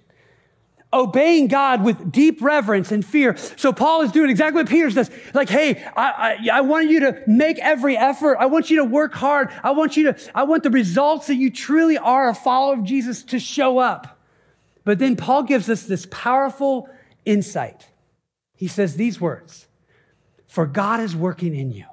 obeying 0.91 1.47
God 1.47 1.84
with 1.84 2.12
deep 2.12 2.41
reverence 2.41 2.91
and 2.91 3.06
fear. 3.06 3.38
So 3.58 3.71
Paul 3.71 4.02
is 4.02 4.12
doing 4.12 4.30
exactly 4.30 4.62
what 4.62 4.69
Peter 4.69 4.89
says. 4.89 5.12
Like, 5.34 5.49
hey, 5.49 5.84
I, 5.95 6.38
I, 6.43 6.58
I, 6.58 6.62
want 6.62 6.89
you 6.89 7.02
to 7.02 7.21
make 7.28 7.60
every 7.60 7.95
effort. 7.95 8.38
I 8.39 8.47
want 8.47 8.71
you 8.71 8.78
to 8.78 8.86
work 8.86 9.13
hard. 9.13 9.49
I 9.63 9.71
want 9.71 9.97
you 9.97 10.12
to, 10.12 10.32
I 10.34 10.43
want 10.43 10.63
the 10.63 10.71
results 10.71 11.28
that 11.28 11.36
you 11.36 11.52
truly 11.52 11.97
are 11.97 12.30
a 12.30 12.34
follower 12.34 12.73
of 12.73 12.84
Jesus 12.84 13.21
to 13.25 13.39
show 13.39 13.78
up. 13.78 14.19
But 14.84 14.97
then 14.97 15.15
Paul 15.15 15.43
gives 15.43 15.69
us 15.69 15.84
this 15.84 16.08
powerful 16.10 16.89
insight. 17.23 17.88
He 18.56 18.67
says 18.67 18.95
these 18.95 19.21
words, 19.21 19.67
for 20.47 20.65
God 20.65 20.99
is 21.02 21.15
working 21.15 21.56
in 21.56 21.71
you. 21.71 21.86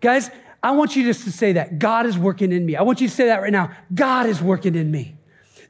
Guys, 0.00 0.30
I 0.62 0.72
want 0.72 0.94
you 0.94 1.04
just 1.04 1.24
to 1.24 1.32
say 1.32 1.54
that. 1.54 1.78
God 1.78 2.04
is 2.04 2.18
working 2.18 2.52
in 2.52 2.66
me. 2.66 2.76
I 2.76 2.82
want 2.82 3.00
you 3.00 3.08
to 3.08 3.14
say 3.14 3.26
that 3.26 3.40
right 3.40 3.52
now. 3.52 3.72
God 3.94 4.26
is 4.26 4.42
working 4.42 4.74
in 4.74 4.90
me. 4.90 5.16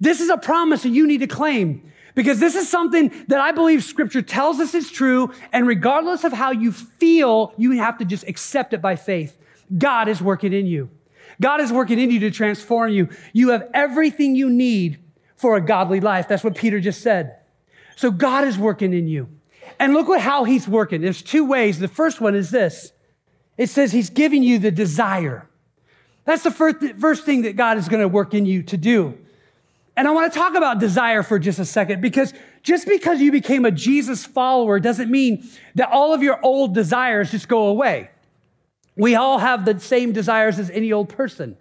This 0.01 0.21
is 0.21 0.31
a 0.31 0.37
promise 0.37 0.83
that 0.83 0.89
you 0.89 1.07
need 1.07 1.19
to 1.19 1.27
claim. 1.27 1.90
Because 2.15 2.41
this 2.41 2.55
is 2.55 2.69
something 2.69 3.13
that 3.29 3.41
I 3.41 3.53
believe 3.53 3.85
scripture 3.85 4.23
tells 4.23 4.59
us 4.61 4.75
is 4.75 4.91
true. 4.91 5.33
And 5.53 5.67
regardless 5.67 6.25
of 6.25 6.33
how 6.33 6.51
you 6.51 6.73
feel, 6.73 7.55
you 7.57 7.73
have 7.73 7.99
to 7.99 8.05
just 8.05 8.27
accept 8.27 8.73
it 8.73 8.83
by 8.83 8.97
faith. 8.97 9.37
God 9.77 10.09
is 10.09 10.21
working 10.21 10.53
in 10.53 10.67
you. 10.67 10.91
God 11.41 11.61
is 11.61 11.73
working 11.73 11.99
in 11.99 12.11
you 12.11 12.21
to 12.21 12.31
transform 12.31 12.91
you. 12.91 13.09
You 13.33 13.51
have 13.51 13.69
everything 13.73 14.35
you 14.35 14.51
need 14.51 14.99
for 15.37 15.57
a 15.57 15.61
godly 15.61 16.01
life. 16.01 16.29
That's 16.29 16.45
what 16.45 16.57
Peter 16.57 16.81
just 16.81 17.01
said. 17.01 17.37
So 17.97 18.11
God 18.11 18.45
is 18.45 18.59
working 18.59 18.93
in 18.93 19.07
you. 19.09 19.29
And 19.79 19.95
look 19.95 20.09
at 20.11 20.21
how 20.21 20.45
he's 20.45 20.69
working. 20.69 21.01
There's 21.01 21.23
two 21.23 21.45
ways. 21.45 21.79
The 21.79 21.89
first 21.89 22.21
one 22.21 22.35
is 22.35 22.51
this. 22.51 22.93
It 23.57 23.69
says 23.69 23.93
he's 23.93 24.11
giving 24.11 24.43
you 24.43 24.59
the 24.59 24.71
desire. 24.71 25.49
That's 26.25 26.43
the 26.43 26.51
first, 26.51 26.77
first 26.99 27.25
thing 27.25 27.43
that 27.43 27.57
God 27.57 27.79
is 27.79 27.89
going 27.89 28.03
to 28.03 28.09
work 28.09 28.35
in 28.35 28.45
you 28.45 28.63
to 28.65 28.77
do. 28.77 29.19
And 29.97 30.07
I 30.09 30.13
want 30.13 30.33
to 30.33 30.39
talk 30.39 30.55
about 30.55 30.79
desire 30.79 31.23
for 31.23 31.39
just 31.39 31.59
a 31.59 31.65
second 31.65 32.01
because 32.01 32.33
just 32.63 32.87
because 32.87 33.21
you 33.21 33.33
became 33.33 33.65
a 33.65 33.71
Jesus 33.71 34.25
follower 34.25 34.79
doesn't 34.81 35.11
mean 35.11 35.49
that 35.75 35.91
all 35.91 36.15
of 36.15 36.23
your 36.23 36.39
old 36.43 36.75
desires 36.75 37.31
just 37.31 37.49
go 37.49 37.67
away. 37.67 38.11
We 38.97 39.15
all 39.15 39.39
have 39.39 39.65
the 39.65 39.79
same 39.81 40.13
desires 40.13 40.59
as 40.59 40.71
any 40.71 40.93
old 40.93 41.09
person. 41.09 41.57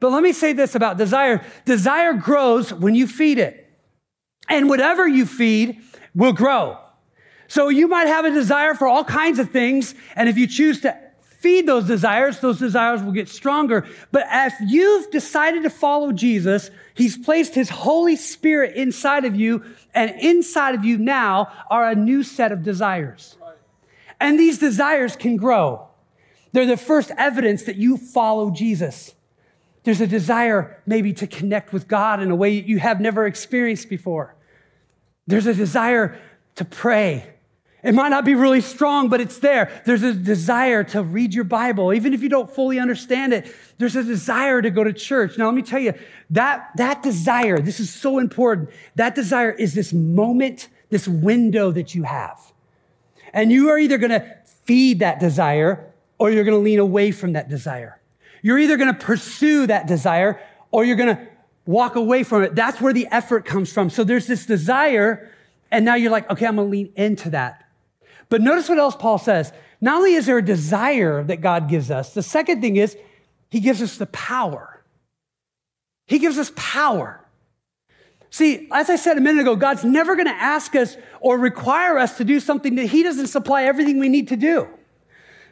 But 0.00 0.12
let 0.12 0.22
me 0.22 0.32
say 0.32 0.52
this 0.52 0.74
about 0.74 0.96
desire 0.96 1.44
desire 1.64 2.14
grows 2.14 2.72
when 2.72 2.94
you 2.94 3.06
feed 3.06 3.38
it. 3.38 3.64
And 4.48 4.68
whatever 4.68 5.06
you 5.06 5.26
feed 5.26 5.80
will 6.14 6.32
grow. 6.32 6.78
So 7.48 7.68
you 7.68 7.88
might 7.88 8.06
have 8.06 8.24
a 8.24 8.30
desire 8.30 8.74
for 8.74 8.86
all 8.86 9.04
kinds 9.04 9.38
of 9.38 9.50
things. 9.50 9.94
And 10.14 10.28
if 10.28 10.36
you 10.36 10.46
choose 10.46 10.80
to 10.82 10.96
feed 11.20 11.66
those 11.66 11.86
desires, 11.86 12.40
those 12.40 12.58
desires 12.58 13.02
will 13.02 13.12
get 13.12 13.28
stronger. 13.28 13.86
But 14.12 14.26
if 14.30 14.54
you've 14.60 15.10
decided 15.10 15.62
to 15.62 15.70
follow 15.70 16.12
Jesus, 16.12 16.70
He's 16.98 17.16
placed 17.16 17.54
His 17.54 17.68
Holy 17.68 18.16
Spirit 18.16 18.74
inside 18.74 19.24
of 19.24 19.36
you, 19.36 19.62
and 19.94 20.10
inside 20.20 20.74
of 20.74 20.84
you 20.84 20.98
now 20.98 21.52
are 21.70 21.88
a 21.88 21.94
new 21.94 22.24
set 22.24 22.50
of 22.50 22.64
desires. 22.64 23.36
And 24.18 24.36
these 24.36 24.58
desires 24.58 25.14
can 25.14 25.36
grow. 25.36 25.86
They're 26.50 26.66
the 26.66 26.76
first 26.76 27.12
evidence 27.16 27.62
that 27.62 27.76
you 27.76 27.98
follow 27.98 28.50
Jesus. 28.50 29.14
There's 29.84 30.00
a 30.00 30.08
desire 30.08 30.82
maybe 30.86 31.12
to 31.12 31.28
connect 31.28 31.72
with 31.72 31.86
God 31.86 32.20
in 32.20 32.32
a 32.32 32.34
way 32.34 32.50
you 32.50 32.80
have 32.80 33.00
never 33.00 33.26
experienced 33.26 33.88
before. 33.88 34.34
There's 35.28 35.46
a 35.46 35.54
desire 35.54 36.18
to 36.56 36.64
pray 36.64 37.32
it 37.82 37.94
might 37.94 38.08
not 38.08 38.24
be 38.24 38.34
really 38.34 38.60
strong, 38.60 39.08
but 39.08 39.20
it's 39.20 39.38
there. 39.38 39.82
There's 39.86 40.02
a 40.02 40.12
desire 40.12 40.82
to 40.84 41.02
read 41.02 41.32
your 41.32 41.44
Bible. 41.44 41.92
Even 41.92 42.12
if 42.12 42.22
you 42.22 42.28
don't 42.28 42.50
fully 42.50 42.78
understand 42.80 43.32
it, 43.32 43.54
there's 43.78 43.94
a 43.94 44.02
desire 44.02 44.60
to 44.60 44.70
go 44.70 44.82
to 44.82 44.92
church. 44.92 45.38
Now, 45.38 45.46
let 45.46 45.54
me 45.54 45.62
tell 45.62 45.78
you, 45.78 45.94
that, 46.30 46.70
that 46.76 47.02
desire, 47.02 47.60
this 47.60 47.78
is 47.78 47.92
so 47.92 48.18
important. 48.18 48.70
That 48.96 49.14
desire 49.14 49.52
is 49.52 49.74
this 49.74 49.92
moment, 49.92 50.68
this 50.90 51.06
window 51.06 51.70
that 51.70 51.94
you 51.94 52.02
have. 52.02 52.40
And 53.32 53.52
you 53.52 53.68
are 53.70 53.78
either 53.78 53.98
going 53.98 54.10
to 54.10 54.36
feed 54.64 54.98
that 54.98 55.20
desire 55.20 55.92
or 56.18 56.30
you're 56.30 56.44
going 56.44 56.56
to 56.56 56.64
lean 56.64 56.80
away 56.80 57.12
from 57.12 57.34
that 57.34 57.48
desire. 57.48 58.00
You're 58.42 58.58
either 58.58 58.76
going 58.76 58.92
to 58.92 58.98
pursue 58.98 59.68
that 59.68 59.86
desire 59.86 60.40
or 60.72 60.84
you're 60.84 60.96
going 60.96 61.16
to 61.16 61.28
walk 61.64 61.94
away 61.94 62.24
from 62.24 62.42
it. 62.42 62.54
That's 62.56 62.80
where 62.80 62.92
the 62.92 63.06
effort 63.10 63.44
comes 63.44 63.72
from. 63.72 63.88
So 63.90 64.02
there's 64.02 64.26
this 64.26 64.46
desire, 64.46 65.30
and 65.70 65.84
now 65.84 65.94
you're 65.94 66.10
like, 66.10 66.28
okay, 66.30 66.46
I'm 66.46 66.56
going 66.56 66.66
to 66.66 66.70
lean 66.70 66.92
into 66.96 67.30
that. 67.30 67.67
But 68.28 68.42
notice 68.42 68.68
what 68.68 68.78
else 68.78 68.96
Paul 68.96 69.18
says. 69.18 69.52
Not 69.80 69.98
only 69.98 70.14
is 70.14 70.26
there 70.26 70.38
a 70.38 70.44
desire 70.44 71.22
that 71.24 71.40
God 71.40 71.68
gives 71.68 71.90
us, 71.90 72.14
the 72.14 72.22
second 72.22 72.60
thing 72.60 72.76
is 72.76 72.96
he 73.50 73.60
gives 73.60 73.80
us 73.80 73.96
the 73.96 74.06
power. 74.06 74.82
He 76.06 76.18
gives 76.18 76.38
us 76.38 76.52
power. 76.56 77.24
See, 78.30 78.68
as 78.72 78.90
I 78.90 78.96
said 78.96 79.16
a 79.16 79.20
minute 79.20 79.40
ago, 79.42 79.56
God's 79.56 79.84
never 79.84 80.14
going 80.14 80.26
to 80.26 80.32
ask 80.32 80.74
us 80.76 80.96
or 81.20 81.38
require 81.38 81.98
us 81.98 82.18
to 82.18 82.24
do 82.24 82.40
something 82.40 82.74
that 82.74 82.86
he 82.86 83.02
doesn't 83.02 83.28
supply 83.28 83.64
everything 83.64 83.98
we 83.98 84.08
need 84.08 84.28
to 84.28 84.36
do. 84.36 84.68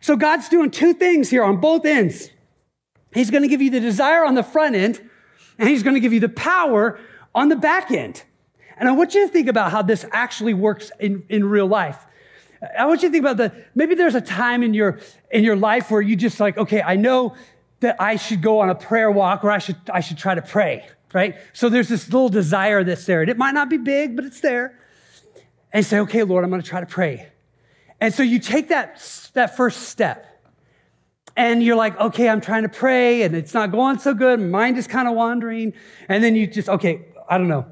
So 0.01 0.17
God's 0.17 0.49
doing 0.49 0.71
two 0.71 0.93
things 0.93 1.31
here 1.31 1.43
on 1.43 1.59
both 1.59 1.87
ends. 1.87 2.31
He's 3.15 3.31
going 3.31 3.43
to 3.43 3.49
give 3.49 3.63
you 3.63 3.71
the 3.71 3.81
desire 3.81 4.25
on 4.25 4.35
the 4.35 4.43
front 4.43 4.75
end, 4.75 5.01
and 5.59 5.69
he's 5.69 5.83
going 5.83 5.95
to 5.95 6.01
give 6.01 6.13
you 6.13 6.21
the 6.21 6.29
power 6.29 6.99
on 7.35 7.49
the 7.49 7.57
back 7.57 7.91
end. 7.91 8.23
And 8.77 8.89
I 8.91 8.93
want 8.93 9.15
you 9.15 9.27
to 9.27 9.33
think 9.33 9.49
about 9.49 9.71
how 9.71 9.81
this 9.81 10.05
actually 10.13 10.53
works 10.53 10.91
in, 11.01 11.25
in 11.31 11.47
real 11.47 11.67
life. 11.67 12.07
I 12.79 12.87
want 12.87 13.03
you 13.03 13.09
to 13.09 13.13
think 13.13 13.23
about 13.23 13.37
that. 13.39 13.55
Maybe 13.75 13.95
there's 13.95 14.15
a 14.15 14.21
time 14.21 14.63
in 14.63 14.75
your 14.75 14.99
in 15.31 15.45
your 15.45 15.57
life 15.57 15.91
where 15.91 16.01
you 16.01 16.17
just 16.17 16.41
like, 16.41 16.57
okay, 16.57 16.83
I 16.83 16.97
know 16.97 17.35
that 17.81 17.97
I 18.01 18.17
should 18.17 18.43
go 18.43 18.61
on 18.61 18.71
a 18.71 18.75
prayer 18.75 19.11
walk 19.11 19.45
or 19.45 19.51
I 19.51 19.59
should 19.59 19.77
I 19.93 20.01
should 20.01 20.19
try 20.19 20.35
to 20.35 20.43
pray, 20.43 20.87
right? 21.13 21.37
So 21.53 21.69
there's 21.69 21.89
this 21.89 22.07
little 22.13 22.29
desire 22.29 22.83
that's 22.85 23.05
there. 23.05 23.21
And 23.21 23.31
it 23.31 23.37
might 23.37 23.53
not 23.53 23.69
be 23.69 23.77
big, 23.77 24.17
but 24.17 24.25
it's 24.25 24.41
there. 24.41 24.79
And 25.73 25.85
say, 25.85 25.99
okay, 26.01 26.23
Lord, 26.23 26.45
I'm 26.45 26.51
going 26.51 26.63
to 26.63 26.69
try 26.69 26.81
to 26.81 26.87
pray. 26.87 27.29
And 28.01 28.15
so 28.15 28.23
you 28.23 28.39
take 28.39 28.69
that 28.69 29.31
that 29.35 29.57
first 29.57 29.83
step. 29.83 30.25
And 31.39 31.63
you're 31.63 31.77
like, 31.77 31.99
okay, 32.01 32.31
I'm 32.31 32.41
trying 32.41 32.63
to 32.63 32.71
pray 32.71 33.23
and 33.23 33.37
it's 33.37 33.53
not 33.53 33.71
going 33.71 33.99
so 33.99 34.15
good. 34.15 34.41
My 34.41 34.47
mind 34.47 34.79
is 34.79 34.87
kind 34.87 35.07
of 35.07 35.15
wandering. 35.15 35.75
And 36.09 36.25
then 36.25 36.35
you 36.35 36.47
just, 36.47 36.71
okay, 36.71 37.05
I 37.29 37.37
don't 37.37 37.49
know. 37.49 37.67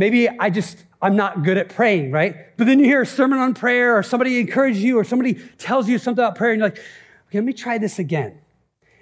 Maybe 0.00 0.30
I 0.30 0.48
just 0.48 0.82
I'm 1.02 1.14
not 1.14 1.44
good 1.44 1.58
at 1.58 1.68
praying, 1.68 2.10
right? 2.10 2.56
But 2.56 2.66
then 2.66 2.78
you 2.78 2.86
hear 2.86 3.02
a 3.02 3.06
sermon 3.06 3.38
on 3.38 3.52
prayer 3.52 3.98
or 3.98 4.02
somebody 4.02 4.40
encourages 4.40 4.82
you 4.82 4.98
or 4.98 5.04
somebody 5.04 5.34
tells 5.58 5.90
you 5.90 5.98
something 5.98 6.24
about 6.24 6.36
prayer 6.36 6.52
and 6.52 6.60
you're 6.60 6.70
like, 6.70 6.78
okay, 7.28 7.36
let 7.36 7.44
me 7.44 7.52
try 7.52 7.76
this 7.76 7.98
again. 7.98 8.32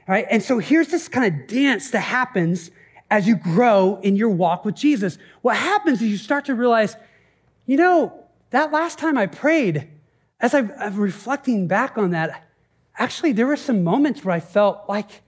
All 0.09 0.15
right. 0.15 0.27
And 0.29 0.43
so 0.43 0.59
here's 0.59 0.89
this 0.89 1.07
kind 1.07 1.33
of 1.33 1.47
dance 1.47 1.93
that 1.93 2.01
happens 2.01 2.73
as 3.13 3.29
you 3.29 3.37
grow 3.37 4.01
in 4.03 4.17
your 4.17 4.29
walk 4.29 4.65
with 4.65 4.75
Jesus. 4.75 5.19
What 5.41 5.57
happens 5.57 6.03
is 6.03 6.09
you 6.09 6.17
start 6.17 6.47
to 6.47 6.57
realize, 6.57 6.97
you 7.65 7.77
know, 7.77 8.25
that 8.51 8.73
last 8.73 8.99
time 8.99 9.17
I 9.17 9.27
prayed, 9.27 9.87
as 10.41 10.53
I'm, 10.53 10.73
I'm 10.81 10.97
reflecting 10.97 11.69
back 11.69 11.97
on 11.97 12.11
that, 12.11 12.49
actually, 12.97 13.31
there 13.31 13.47
were 13.47 13.57
some 13.57 13.85
moments 13.85 14.25
where 14.25 14.35
I 14.35 14.41
felt 14.41 14.89
like 14.89 15.23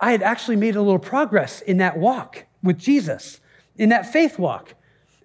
I 0.00 0.12
had 0.12 0.22
actually 0.22 0.56
made 0.56 0.74
a 0.74 0.80
little 0.80 0.98
progress 0.98 1.60
in 1.60 1.76
that 1.78 1.98
walk 1.98 2.46
with 2.62 2.78
Jesus, 2.78 3.40
in 3.76 3.90
that 3.90 4.10
faith 4.10 4.38
walk. 4.38 4.74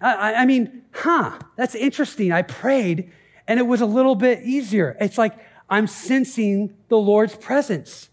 I, 0.00 0.34
I 0.34 0.46
mean, 0.46 0.82
huh, 0.92 1.38
that's 1.56 1.74
interesting. 1.74 2.32
I 2.32 2.42
prayed 2.42 3.10
and 3.46 3.58
it 3.58 3.66
was 3.66 3.80
a 3.80 3.86
little 3.86 4.14
bit 4.14 4.42
easier. 4.44 4.96
It's 5.00 5.18
like 5.18 5.34
I'm 5.68 5.86
sensing 5.86 6.74
the 6.88 6.98
Lord's 6.98 7.34
presence 7.34 8.08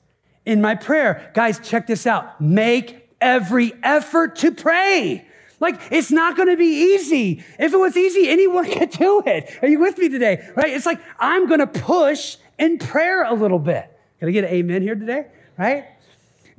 in 0.45 0.61
my 0.61 0.75
prayer. 0.75 1.31
Guys, 1.33 1.59
check 1.59 1.87
this 1.87 2.07
out. 2.07 2.39
Make 2.41 3.09
every 3.21 3.73
effort 3.83 4.37
to 4.37 4.51
pray. 4.51 5.27
Like, 5.59 5.79
it's 5.89 6.11
not 6.11 6.35
going 6.35 6.49
to 6.49 6.57
be 6.57 6.93
easy. 6.95 7.43
If 7.57 7.73
it 7.73 7.77
was 7.77 7.95
easy, 7.95 8.29
anyone 8.29 8.65
could 8.71 8.91
do 8.91 9.23
it. 9.25 9.57
Are 9.61 9.67
you 9.67 9.79
with 9.79 9.97
me 9.97 10.09
today? 10.09 10.47
Right? 10.55 10.73
It's 10.73 10.85
like, 10.85 11.01
I'm 11.19 11.47
going 11.47 11.61
to 11.61 11.67
push 11.67 12.37
in 12.59 12.77
prayer 12.77 13.23
a 13.23 13.33
little 13.33 13.59
bit. 13.59 13.89
Can 14.19 14.29
I 14.29 14.31
get 14.31 14.43
an 14.43 14.51
amen 14.51 14.81
here 14.81 14.95
today? 14.95 15.27
Right? 15.57 15.85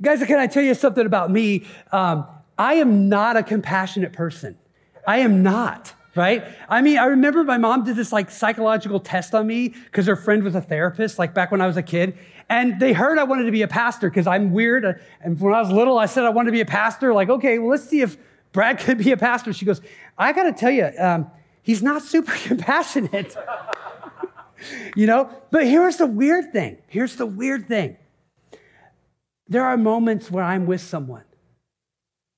Guys, 0.01 0.23
can 0.23 0.39
I 0.39 0.47
tell 0.47 0.63
you 0.63 0.73
something 0.73 1.05
about 1.05 1.31
me? 1.31 1.65
Um, 1.91 2.27
I 2.57 2.75
am 2.75 3.09
not 3.09 3.37
a 3.37 3.43
compassionate 3.43 4.13
person. 4.13 4.57
I 5.07 5.19
am 5.19 5.41
not, 5.41 5.93
right? 6.15 6.43
I 6.67 6.81
mean, 6.81 6.97
I 6.97 7.05
remember 7.05 7.45
my 7.45 7.57
mom 7.57 7.85
did 7.85 7.95
this 7.95 8.11
like 8.11 8.29
psychological 8.29 8.99
test 8.99 9.33
on 9.33 9.47
me 9.47 9.69
because 9.69 10.05
her 10.05 10.17
friend 10.17 10.43
was 10.43 10.53
a 10.53 10.61
therapist, 10.61 11.17
like 11.17 11.33
back 11.33 11.49
when 11.49 11.61
I 11.61 11.67
was 11.67 11.77
a 11.77 11.81
kid. 11.81 12.17
And 12.49 12.77
they 12.79 12.91
heard 12.91 13.17
I 13.17 13.23
wanted 13.23 13.45
to 13.45 13.51
be 13.51 13.61
a 13.61 13.67
pastor 13.69 14.09
because 14.09 14.27
I'm 14.27 14.51
weird. 14.51 15.01
And 15.21 15.39
when 15.39 15.53
I 15.53 15.61
was 15.61 15.71
little, 15.71 15.97
I 15.97 16.05
said 16.05 16.25
I 16.25 16.29
wanted 16.29 16.47
to 16.47 16.51
be 16.51 16.61
a 16.61 16.65
pastor. 16.65 17.13
Like, 17.13 17.29
okay, 17.29 17.57
well, 17.57 17.69
let's 17.69 17.87
see 17.87 18.01
if 18.01 18.17
Brad 18.51 18.79
could 18.81 18.97
be 18.97 19.11
a 19.11 19.17
pastor. 19.17 19.53
She 19.53 19.65
goes, 19.65 19.81
I 20.17 20.33
got 20.33 20.43
to 20.43 20.53
tell 20.53 20.71
you, 20.71 20.91
um, 20.99 21.31
he's 21.63 21.81
not 21.81 22.01
super 22.01 22.33
compassionate. 22.43 23.33
you 24.95 25.07
know? 25.07 25.29
But 25.51 25.65
here's 25.65 25.95
the 25.97 26.07
weird 26.07 26.51
thing. 26.51 26.79
Here's 26.87 27.15
the 27.15 27.25
weird 27.25 27.67
thing. 27.67 27.95
There 29.47 29.63
are 29.63 29.77
moments 29.77 30.29
where 30.29 30.43
I'm 30.43 30.65
with 30.65 30.81
someone 30.81 31.23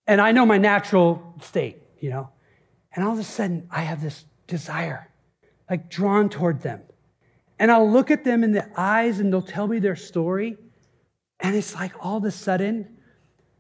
and 0.06 0.22
I 0.22 0.32
know 0.32 0.46
my 0.46 0.60
natural 0.60 1.36
state, 1.42 1.82
you 2.00 2.12
know? 2.12 2.30
And 2.94 3.06
all 3.06 3.14
of 3.14 3.20
a 3.20 3.24
sudden, 3.24 3.68
I 3.72 3.82
have 3.82 4.02
this 4.02 4.26
desire, 4.48 5.10
like 5.70 5.90
drawn 5.90 6.30
toward 6.30 6.62
them. 6.62 6.82
And 7.60 7.72
I'll 7.72 7.90
look 7.90 8.10
at 8.10 8.24
them 8.24 8.44
in 8.44 8.52
the 8.52 8.68
eyes 8.76 9.20
and 9.20 9.32
they'll 9.32 9.42
tell 9.42 9.68
me 9.68 9.80
their 9.80 9.96
story. 9.96 10.58
And 11.40 11.56
it's 11.56 11.76
like 11.76 11.94
all 12.00 12.18
of 12.18 12.24
a 12.24 12.32
sudden, 12.32 12.98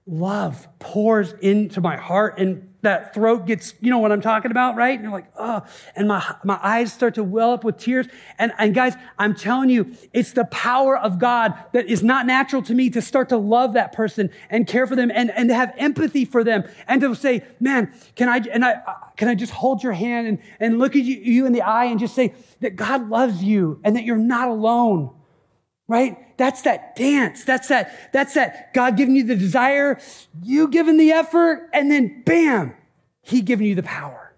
love 0.09 0.67
pours 0.79 1.33
into 1.33 1.81
my 1.81 1.95
heart 1.95 2.39
and 2.39 2.65
that 2.81 3.13
throat 3.13 3.45
gets, 3.45 3.73
you 3.81 3.89
know 3.89 3.97
what 3.97 4.11
I'm 4.11 4.21
talking 4.21 4.51
about, 4.51 4.75
right? 4.75 4.93
And 4.93 5.03
you're 5.03 5.11
like, 5.11 5.29
oh, 5.37 5.63
and 5.95 6.07
my, 6.07 6.35
my 6.43 6.57
eyes 6.63 6.93
start 6.93 7.15
to 7.15 7.23
well 7.23 7.51
up 7.51 7.63
with 7.63 7.77
tears. 7.77 8.07
And, 8.37 8.53
and 8.57 8.73
guys, 8.73 8.95
I'm 9.17 9.35
telling 9.35 9.69
you, 9.69 9.93
it's 10.13 10.31
the 10.31 10.45
power 10.45 10.97
of 10.97 11.19
God 11.19 11.53
that 11.73 11.87
is 11.87 12.03
not 12.03 12.25
natural 12.25 12.61
to 12.63 12.73
me 12.73 12.89
to 12.91 13.01
start 13.01 13.29
to 13.29 13.37
love 13.37 13.73
that 13.73 13.91
person 13.91 14.29
and 14.49 14.65
care 14.65 14.87
for 14.87 14.95
them 14.95 15.11
and, 15.13 15.29
and 15.31 15.49
to 15.49 15.55
have 15.55 15.73
empathy 15.77 16.23
for 16.23 16.43
them 16.43 16.63
and 16.87 17.01
to 17.01 17.13
say, 17.15 17.43
man, 17.59 17.93
can 18.15 18.29
I, 18.29 18.37
and 18.37 18.63
I, 18.63 18.73
uh, 18.75 18.93
can 19.17 19.27
I 19.27 19.35
just 19.35 19.51
hold 19.51 19.83
your 19.83 19.93
hand 19.93 20.27
and, 20.27 20.39
and 20.61 20.79
look 20.79 20.95
at 20.95 21.03
you, 21.03 21.17
you 21.17 21.45
in 21.45 21.51
the 21.51 21.63
eye 21.63 21.85
and 21.85 21.99
just 21.99 22.15
say 22.15 22.33
that 22.61 22.77
God 22.77 23.09
loves 23.09 23.43
you 23.43 23.81
and 23.83 23.95
that 23.97 24.05
you're 24.05 24.15
not 24.15 24.47
alone 24.47 25.13
right? 25.89 26.37
That's 26.37 26.61
that 26.61 26.95
dance. 26.95 27.43
That's 27.43 27.67
that, 27.67 28.13
that's 28.13 28.35
that 28.35 28.73
God 28.73 28.95
giving 28.95 29.15
you 29.15 29.23
the 29.23 29.35
desire, 29.35 29.99
you 30.41 30.69
giving 30.69 30.95
the 30.95 31.11
effort, 31.11 31.69
and 31.73 31.91
then 31.91 32.21
bam, 32.25 32.75
He 33.21 33.41
giving 33.41 33.67
you 33.67 33.75
the 33.75 33.83
power. 33.83 34.33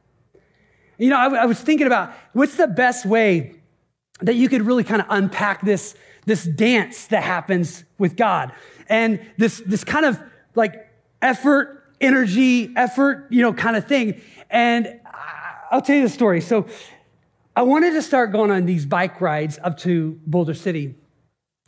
You 0.97 1.09
know, 1.09 1.17
I, 1.17 1.43
I 1.43 1.45
was 1.45 1.59
thinking 1.59 1.85
about 1.85 2.13
what's 2.33 2.55
the 2.55 2.67
best 2.67 3.05
way 3.05 3.55
that 4.21 4.35
you 4.35 4.49
could 4.49 4.61
really 4.63 4.83
kind 4.83 5.01
of 5.01 5.07
unpack 5.09 5.61
this, 5.61 5.93
this 6.25 6.45
dance 6.45 7.07
that 7.07 7.23
happens 7.23 7.83
with 7.97 8.15
God 8.15 8.53
and 8.87 9.19
this, 9.37 9.61
this 9.65 9.83
kind 9.83 10.05
of 10.05 10.19
like 10.55 10.89
effort, 11.21 11.83
energy, 11.99 12.71
effort, 12.75 13.27
you 13.29 13.41
know, 13.41 13.51
kind 13.51 13.75
of 13.75 13.87
thing. 13.87 14.21
And 14.49 14.99
I'll 15.71 15.81
tell 15.81 15.95
you 15.95 16.03
the 16.03 16.09
story. 16.09 16.39
So 16.39 16.67
I 17.55 17.63
wanted 17.63 17.91
to 17.93 18.01
start 18.01 18.31
going 18.31 18.51
on 18.51 18.65
these 18.65 18.85
bike 18.85 19.19
rides 19.19 19.59
up 19.63 19.77
to 19.79 20.19
Boulder 20.25 20.53
City. 20.53 20.95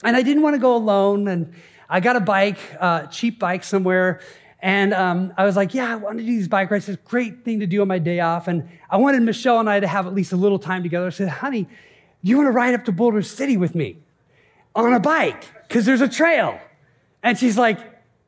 And 0.03 0.15
I 0.15 0.21
didn't 0.21 0.43
want 0.43 0.55
to 0.55 0.59
go 0.59 0.75
alone. 0.75 1.27
And 1.27 1.53
I 1.89 1.99
got 1.99 2.15
a 2.15 2.19
bike, 2.19 2.59
uh, 2.79 3.07
cheap 3.07 3.39
bike 3.39 3.63
somewhere. 3.63 4.21
And 4.61 4.93
um, 4.93 5.33
I 5.37 5.43
was 5.43 5.57
like, 5.57 5.73
yeah, 5.73 5.91
I 5.91 5.95
want 5.95 6.17
to 6.19 6.23
do 6.23 6.29
these 6.29 6.47
bike 6.47 6.71
rides. 6.71 6.87
It's 6.87 6.97
a 6.97 7.09
great 7.09 7.43
thing 7.43 7.59
to 7.59 7.67
do 7.67 7.81
on 7.81 7.87
my 7.87 7.99
day 7.99 8.21
off. 8.21 8.47
And 8.47 8.69
I 8.89 8.97
wanted 8.97 9.21
Michelle 9.23 9.59
and 9.59 9.69
I 9.69 9.81
to 9.81 9.87
have 9.87 10.07
at 10.07 10.13
least 10.13 10.31
a 10.31 10.37
little 10.37 10.57
time 10.57 10.83
together. 10.83 11.07
I 11.07 11.09
said, 11.09 11.27
honey, 11.27 11.63
do 11.63 12.29
you 12.29 12.37
want 12.37 12.47
to 12.47 12.51
ride 12.51 12.73
up 12.73 12.85
to 12.85 12.93
Boulder 12.93 13.21
City 13.21 13.57
with 13.57 13.75
me 13.75 13.97
on 14.73 14.93
a 14.93 14.99
bike? 14.99 15.43
Because 15.67 15.85
there's 15.85 15.99
a 15.99 16.07
trail. 16.07 16.59
And 17.21 17.37
she's 17.37 17.57
like, 17.57 17.79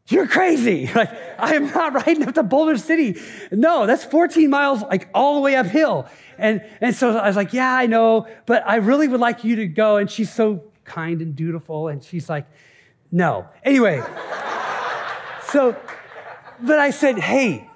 you're 0.07 0.27
crazy. 0.27 0.89
Like, 0.95 1.09
I 1.39 1.55
am 1.55 1.67
not 1.67 1.93
riding 2.05 2.23
up 2.27 2.35
to 2.35 2.43
Boulder 2.43 2.77
City. 2.77 3.19
No, 3.51 3.85
that's 3.85 4.03
14 4.03 4.49
miles, 4.49 4.81
like 4.81 5.09
all 5.13 5.35
the 5.35 5.41
way 5.41 5.55
uphill. 5.55 6.07
And, 6.37 6.61
and 6.81 6.95
so 6.95 7.17
I 7.17 7.27
was 7.27 7.35
like, 7.35 7.53
yeah, 7.53 7.73
I 7.73 7.87
know, 7.87 8.27
but 8.45 8.63
I 8.67 8.77
really 8.77 9.07
would 9.07 9.19
like 9.19 9.43
you 9.43 9.55
to 9.57 9.67
go. 9.67 9.97
And 9.97 10.09
she's 10.09 10.31
so 10.31 10.63
kind 10.85 11.21
and 11.21 11.35
dutiful. 11.35 11.87
And 11.87 12.03
she's 12.03 12.29
like, 12.29 12.47
no. 13.11 13.47
Anyway, 13.63 14.01
so, 15.47 15.75
but 16.61 16.79
I 16.79 16.91
said, 16.91 17.19
hey, 17.19 17.69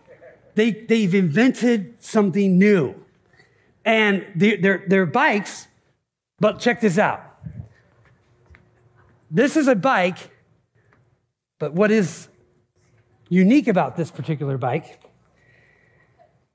they, 0.56 0.72
they've 0.72 1.14
invented 1.14 2.02
something 2.04 2.58
new. 2.58 2.96
And 3.86 4.26
they're, 4.36 4.84
they're, 4.88 5.06
bikes, 5.06 5.68
but 6.40 6.60
check 6.60 6.82
this 6.82 6.98
out. 6.98 7.24
This 9.32 9.56
is 9.56 9.68
a 9.68 9.76
bike, 9.76 10.18
but 11.60 11.74
what 11.74 11.92
is 11.92 12.28
unique 13.30 13.68
about 13.68 13.96
this 13.96 14.12
particular 14.12 14.58
bike 14.58 15.00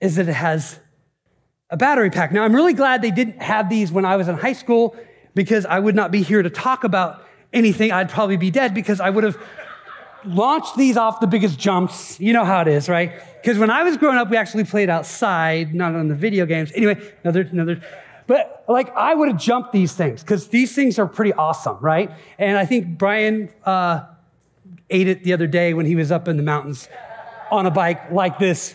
is 0.01 0.17
that 0.17 0.29
it 0.29 0.35
has 0.35 0.79
a 1.71 1.77
battery 1.77 2.11
pack. 2.11 2.33
Now, 2.33 2.45
I'm 2.45 2.55
really 2.55 2.75
glad 2.75 3.01
they 3.01 3.11
didn't 3.11 3.41
have 3.41 3.69
these 3.69 3.91
when 3.91 4.05
I 4.05 4.17
was 4.17 4.29
in 4.29 4.37
high 4.37 4.53
school 4.53 4.95
because 5.35 5.67
I 5.67 5.79
would 5.79 5.95
not 5.95 6.11
be 6.11 6.23
here 6.23 6.43
to 6.43 6.51
talk 6.51 6.85
about 6.85 7.25
anything. 7.53 7.93
I'd 7.93 8.11
probably 8.11 8.37
be 8.37 8.51
dead 8.51 8.75
because 8.75 9.01
I 9.01 9.11
would 9.11 9.25
have 9.25 9.37
launched 10.25 10.77
these 10.77 10.97
off 10.97 11.21
the 11.21 11.27
biggest 11.27 11.59
jumps. 11.59 12.19
You 12.21 12.33
know 12.33 12.45
how 12.45 12.63
it 12.63 12.69
is, 12.69 12.89
right? 12.89 13.13
Because 13.41 13.59
when 13.59 13.71
I 13.71 13.83
was 13.83 13.97
growing 13.97 14.17
up, 14.17 14.31
we 14.31 14.37
actually 14.37 14.65
played 14.65 14.89
outside, 14.89 15.75
not 15.75 15.95
on 15.95 16.09
the 16.09 16.15
video 16.15 16.47
games. 16.47 16.73
Anyway, 16.75 17.01
another, 17.23 17.43
another. 17.43 17.81
But 18.27 18.65
like, 18.69 18.95
I 18.97 19.15
would 19.15 19.29
have 19.29 19.39
jumped 19.39 19.73
these 19.73 19.93
things 19.93 20.23
because 20.23 20.49
these 20.49 20.75
things 20.75 20.99
are 20.99 21.07
pretty 21.07 21.33
awesome, 21.35 21.77
right? 21.81 22.11
And 22.39 22.57
I 22.57 22.65
think 22.65 22.97
Brian 22.97 23.51
uh, 23.65 24.07
ate 24.89 25.09
it 25.09 25.25
the 25.25 25.33
other 25.35 25.47
day 25.47 25.75
when 25.75 25.87
he 25.87 25.95
was 25.97 26.11
up 26.11 26.27
in 26.27 26.37
the 26.37 26.43
mountains 26.43 26.89
on 27.51 27.67
a 27.67 27.71
bike 27.71 28.11
like 28.11 28.39
this. 28.39 28.75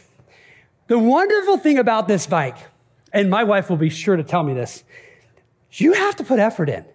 The 0.88 1.00
wonderful 1.00 1.58
thing 1.58 1.78
about 1.78 2.08
this 2.08 2.28
bike, 2.28 2.58
and 3.12 3.30
my 3.30 3.44
wife 3.44 3.70
will 3.70 3.78
be 3.78 3.90
sure 3.90 4.16
to 4.16 4.24
tell 4.24 4.44
me 4.44 4.54
this, 4.54 4.84
you 5.72 5.94
have 5.94 6.16
to 6.18 6.24
put 6.24 6.40
effort 6.40 6.70
in, 6.70 6.86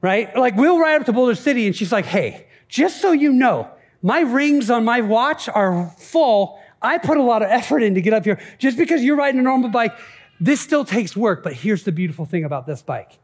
right? 0.00 0.34
Like 0.36 0.56
we'll 0.56 0.78
ride 0.78 1.00
up 1.00 1.06
to 1.06 1.12
Boulder 1.12 1.34
City 1.34 1.66
and 1.66 1.74
she's 1.74 1.92
like, 1.92 2.04
hey, 2.04 2.46
just 2.68 3.00
so 3.00 3.12
you 3.12 3.32
know, 3.32 3.70
my 4.02 4.20
rings 4.20 4.70
on 4.70 4.84
my 4.84 5.00
watch 5.00 5.48
are 5.48 5.90
full. 5.98 6.60
I 6.80 6.98
put 6.98 7.16
a 7.16 7.22
lot 7.22 7.42
of 7.42 7.48
effort 7.50 7.82
in 7.82 7.94
to 7.94 8.00
get 8.00 8.12
up 8.12 8.24
here. 8.24 8.40
Just 8.58 8.76
because 8.76 9.04
you're 9.04 9.16
riding 9.16 9.38
a 9.38 9.42
normal 9.42 9.70
bike, 9.70 9.96
this 10.40 10.60
still 10.60 10.84
takes 10.84 11.16
work. 11.16 11.42
But 11.44 11.52
here's 11.52 11.84
the 11.84 11.92
beautiful 11.92 12.24
thing 12.24 12.44
about 12.44 12.66
this 12.66 12.82
bike 12.82 13.18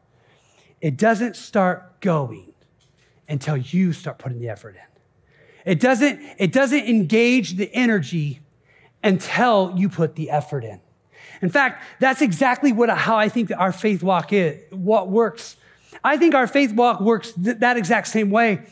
it 0.80 0.96
doesn't 0.96 1.34
start 1.34 2.00
going 2.00 2.52
until 3.28 3.56
you 3.56 3.92
start 3.92 4.18
putting 4.18 4.38
the 4.38 4.48
effort 4.48 4.76
in. 4.76 5.72
It 5.72 5.80
doesn't, 5.80 6.20
it 6.38 6.52
doesn't 6.52 6.84
engage 6.86 7.56
the 7.56 7.72
energy 7.74 8.40
until 9.02 9.74
you 9.76 9.88
put 9.88 10.14
the 10.14 10.30
effort 10.30 10.64
in. 10.64 10.80
In 11.40 11.50
fact, 11.50 11.84
that's 12.00 12.22
exactly 12.22 12.72
what, 12.72 12.90
how 12.90 13.16
I 13.16 13.28
think 13.28 13.48
that 13.48 13.58
our 13.58 13.72
faith 13.72 14.02
walk 14.02 14.32
is, 14.32 14.60
what 14.70 15.08
works. 15.08 15.56
I 16.02 16.16
think 16.16 16.34
our 16.34 16.46
faith 16.46 16.72
walk 16.72 17.00
works 17.00 17.32
th- 17.32 17.58
that 17.58 17.76
exact 17.76 18.08
same 18.08 18.30
way. 18.30 18.62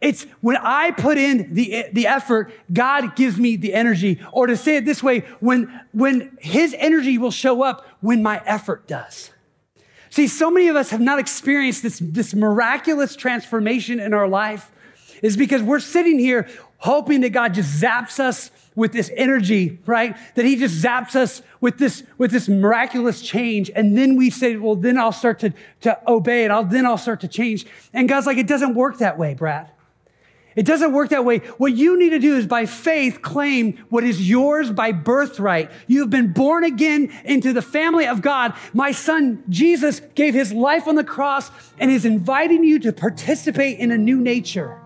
It's 0.00 0.24
when 0.40 0.56
I 0.56 0.90
put 0.90 1.16
in 1.16 1.54
the, 1.54 1.86
the 1.92 2.06
effort, 2.06 2.52
God 2.72 3.16
gives 3.16 3.38
me 3.38 3.56
the 3.56 3.72
energy. 3.72 4.20
Or 4.32 4.46
to 4.46 4.56
say 4.56 4.76
it 4.76 4.84
this 4.84 5.02
way, 5.02 5.20
when, 5.40 5.80
when 5.92 6.36
His 6.40 6.74
energy 6.78 7.16
will 7.16 7.30
show 7.30 7.62
up 7.62 7.86
when 8.00 8.22
my 8.22 8.42
effort 8.44 8.86
does. 8.86 9.30
See, 10.10 10.28
so 10.28 10.50
many 10.50 10.68
of 10.68 10.76
us 10.76 10.90
have 10.90 11.00
not 11.00 11.18
experienced 11.18 11.82
this, 11.82 11.98
this 11.98 12.34
miraculous 12.34 13.16
transformation 13.16 14.00
in 14.00 14.12
our 14.12 14.28
life, 14.28 14.70
is 15.22 15.36
because 15.36 15.62
we're 15.62 15.80
sitting 15.80 16.18
here 16.18 16.48
hoping 16.78 17.22
that 17.22 17.30
God 17.30 17.54
just 17.54 17.82
zaps 17.82 18.20
us 18.20 18.50
with 18.76 18.92
this 18.92 19.10
energy, 19.16 19.80
right? 19.86 20.16
That 20.36 20.44
he 20.44 20.54
just 20.54 20.80
zaps 20.84 21.16
us 21.16 21.42
with 21.60 21.78
this, 21.78 22.04
with 22.18 22.30
this 22.30 22.48
miraculous 22.48 23.20
change. 23.20 23.70
And 23.74 23.98
then 23.98 24.16
we 24.16 24.30
say, 24.30 24.56
well, 24.56 24.76
then 24.76 24.98
I'll 24.98 25.10
start 25.10 25.40
to, 25.40 25.52
to 25.80 25.98
obey 26.06 26.44
and 26.44 26.52
I'll, 26.52 26.64
then 26.64 26.86
I'll 26.86 26.98
start 26.98 27.22
to 27.22 27.28
change. 27.28 27.66
And 27.92 28.08
God's 28.08 28.26
like, 28.26 28.38
it 28.38 28.46
doesn't 28.46 28.74
work 28.74 28.98
that 28.98 29.18
way, 29.18 29.34
Brad. 29.34 29.70
It 30.54 30.64
doesn't 30.64 30.92
work 30.92 31.10
that 31.10 31.24
way. 31.24 31.38
What 31.58 31.76
you 31.76 31.98
need 31.98 32.10
to 32.10 32.18
do 32.18 32.36
is 32.36 32.46
by 32.46 32.64
faith 32.64 33.20
claim 33.20 33.76
what 33.90 34.04
is 34.04 34.26
yours 34.26 34.70
by 34.70 34.92
birthright. 34.92 35.70
You 35.86 36.00
have 36.00 36.08
been 36.08 36.32
born 36.32 36.64
again 36.64 37.12
into 37.24 37.52
the 37.52 37.60
family 37.60 38.06
of 38.06 38.22
God. 38.22 38.54
My 38.72 38.92
son 38.92 39.44
Jesus 39.50 40.00
gave 40.14 40.32
his 40.32 40.54
life 40.54 40.88
on 40.88 40.94
the 40.94 41.04
cross 41.04 41.50
and 41.78 41.90
is 41.90 42.06
inviting 42.06 42.64
you 42.64 42.78
to 42.80 42.92
participate 42.92 43.78
in 43.78 43.90
a 43.90 43.98
new 43.98 44.18
nature. 44.18 44.80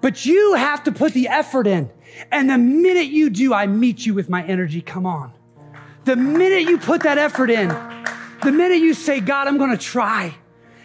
But 0.00 0.26
you 0.26 0.54
have 0.54 0.82
to 0.84 0.92
put 0.92 1.12
the 1.12 1.28
effort 1.28 1.68
in. 1.68 1.90
And 2.30 2.50
the 2.50 2.58
minute 2.58 3.06
you 3.06 3.30
do, 3.30 3.54
I 3.54 3.66
meet 3.66 4.04
you 4.04 4.14
with 4.14 4.28
my 4.28 4.44
energy. 4.44 4.80
Come 4.80 5.06
on. 5.06 5.32
The 6.04 6.16
minute 6.16 6.62
you 6.62 6.78
put 6.78 7.02
that 7.02 7.18
effort 7.18 7.50
in, 7.50 7.68
the 8.42 8.52
minute 8.52 8.78
you 8.78 8.94
say, 8.94 9.20
God, 9.20 9.46
I'm 9.46 9.58
going 9.58 9.70
to 9.70 9.76
try. 9.76 10.34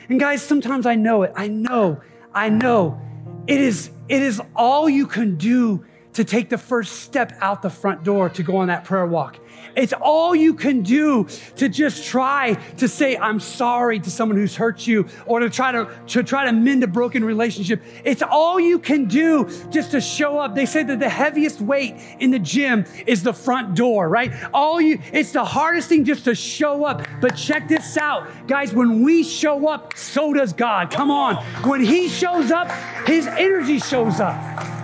And 0.09 0.19
guys, 0.19 0.41
sometimes 0.41 0.85
I 0.85 0.95
know 0.95 1.23
it. 1.23 1.31
I 1.35 1.47
know, 1.47 2.01
I 2.33 2.49
know. 2.49 2.99
It 3.47 3.59
is, 3.59 3.89
it 4.09 4.21
is 4.21 4.41
all 4.55 4.89
you 4.89 5.07
can 5.07 5.35
do 5.35 5.85
to 6.13 6.23
take 6.23 6.49
the 6.49 6.57
first 6.57 7.01
step 7.01 7.33
out 7.41 7.61
the 7.61 7.69
front 7.69 8.03
door 8.03 8.29
to 8.29 8.43
go 8.43 8.57
on 8.57 8.67
that 8.67 8.85
prayer 8.85 9.05
walk. 9.05 9.39
It's 9.75 9.93
all 9.93 10.35
you 10.35 10.53
can 10.53 10.81
do 10.81 11.27
to 11.55 11.67
just 11.67 12.05
try 12.05 12.53
to 12.77 12.87
say, 12.87 13.17
I'm 13.17 13.39
sorry 13.39 13.99
to 13.99 14.11
someone 14.11 14.37
who's 14.37 14.55
hurt 14.55 14.85
you 14.85 15.07
or 15.25 15.39
to 15.39 15.49
try 15.49 15.71
to, 15.71 15.89
to 16.07 16.23
try 16.23 16.45
to 16.45 16.51
mend 16.51 16.83
a 16.83 16.87
broken 16.87 17.23
relationship. 17.23 17.81
It's 18.03 18.21
all 18.21 18.59
you 18.59 18.77
can 18.77 19.05
do 19.05 19.49
just 19.71 19.91
to 19.91 20.01
show 20.01 20.37
up. 20.37 20.53
They 20.53 20.65
say 20.65 20.83
that 20.83 20.99
the 20.99 21.09
heaviest 21.09 21.59
weight 21.59 21.95
in 22.19 22.31
the 22.31 22.39
gym 22.39 22.85
is 23.07 23.23
the 23.23 23.33
front 23.33 23.75
door, 23.75 24.09
right? 24.09 24.31
All 24.53 24.79
you, 24.79 24.99
it's 25.11 25.31
the 25.31 25.45
hardest 25.45 25.89
thing 25.89 26.05
just 26.05 26.25
to 26.25 26.35
show 26.35 26.85
up. 26.85 27.07
But 27.19 27.35
check 27.35 27.67
this 27.67 27.97
out, 27.97 28.47
guys, 28.47 28.73
when 28.73 29.01
we 29.03 29.23
show 29.23 29.67
up, 29.67 29.97
so 29.97 30.33
does 30.33 30.53
God. 30.53 30.91
Come 30.91 31.09
on. 31.09 31.35
When 31.67 31.81
He 31.81 32.09
shows 32.09 32.51
up, 32.51 32.69
His 33.07 33.25
energy 33.25 33.79
shows 33.79 34.19
up. 34.19 34.82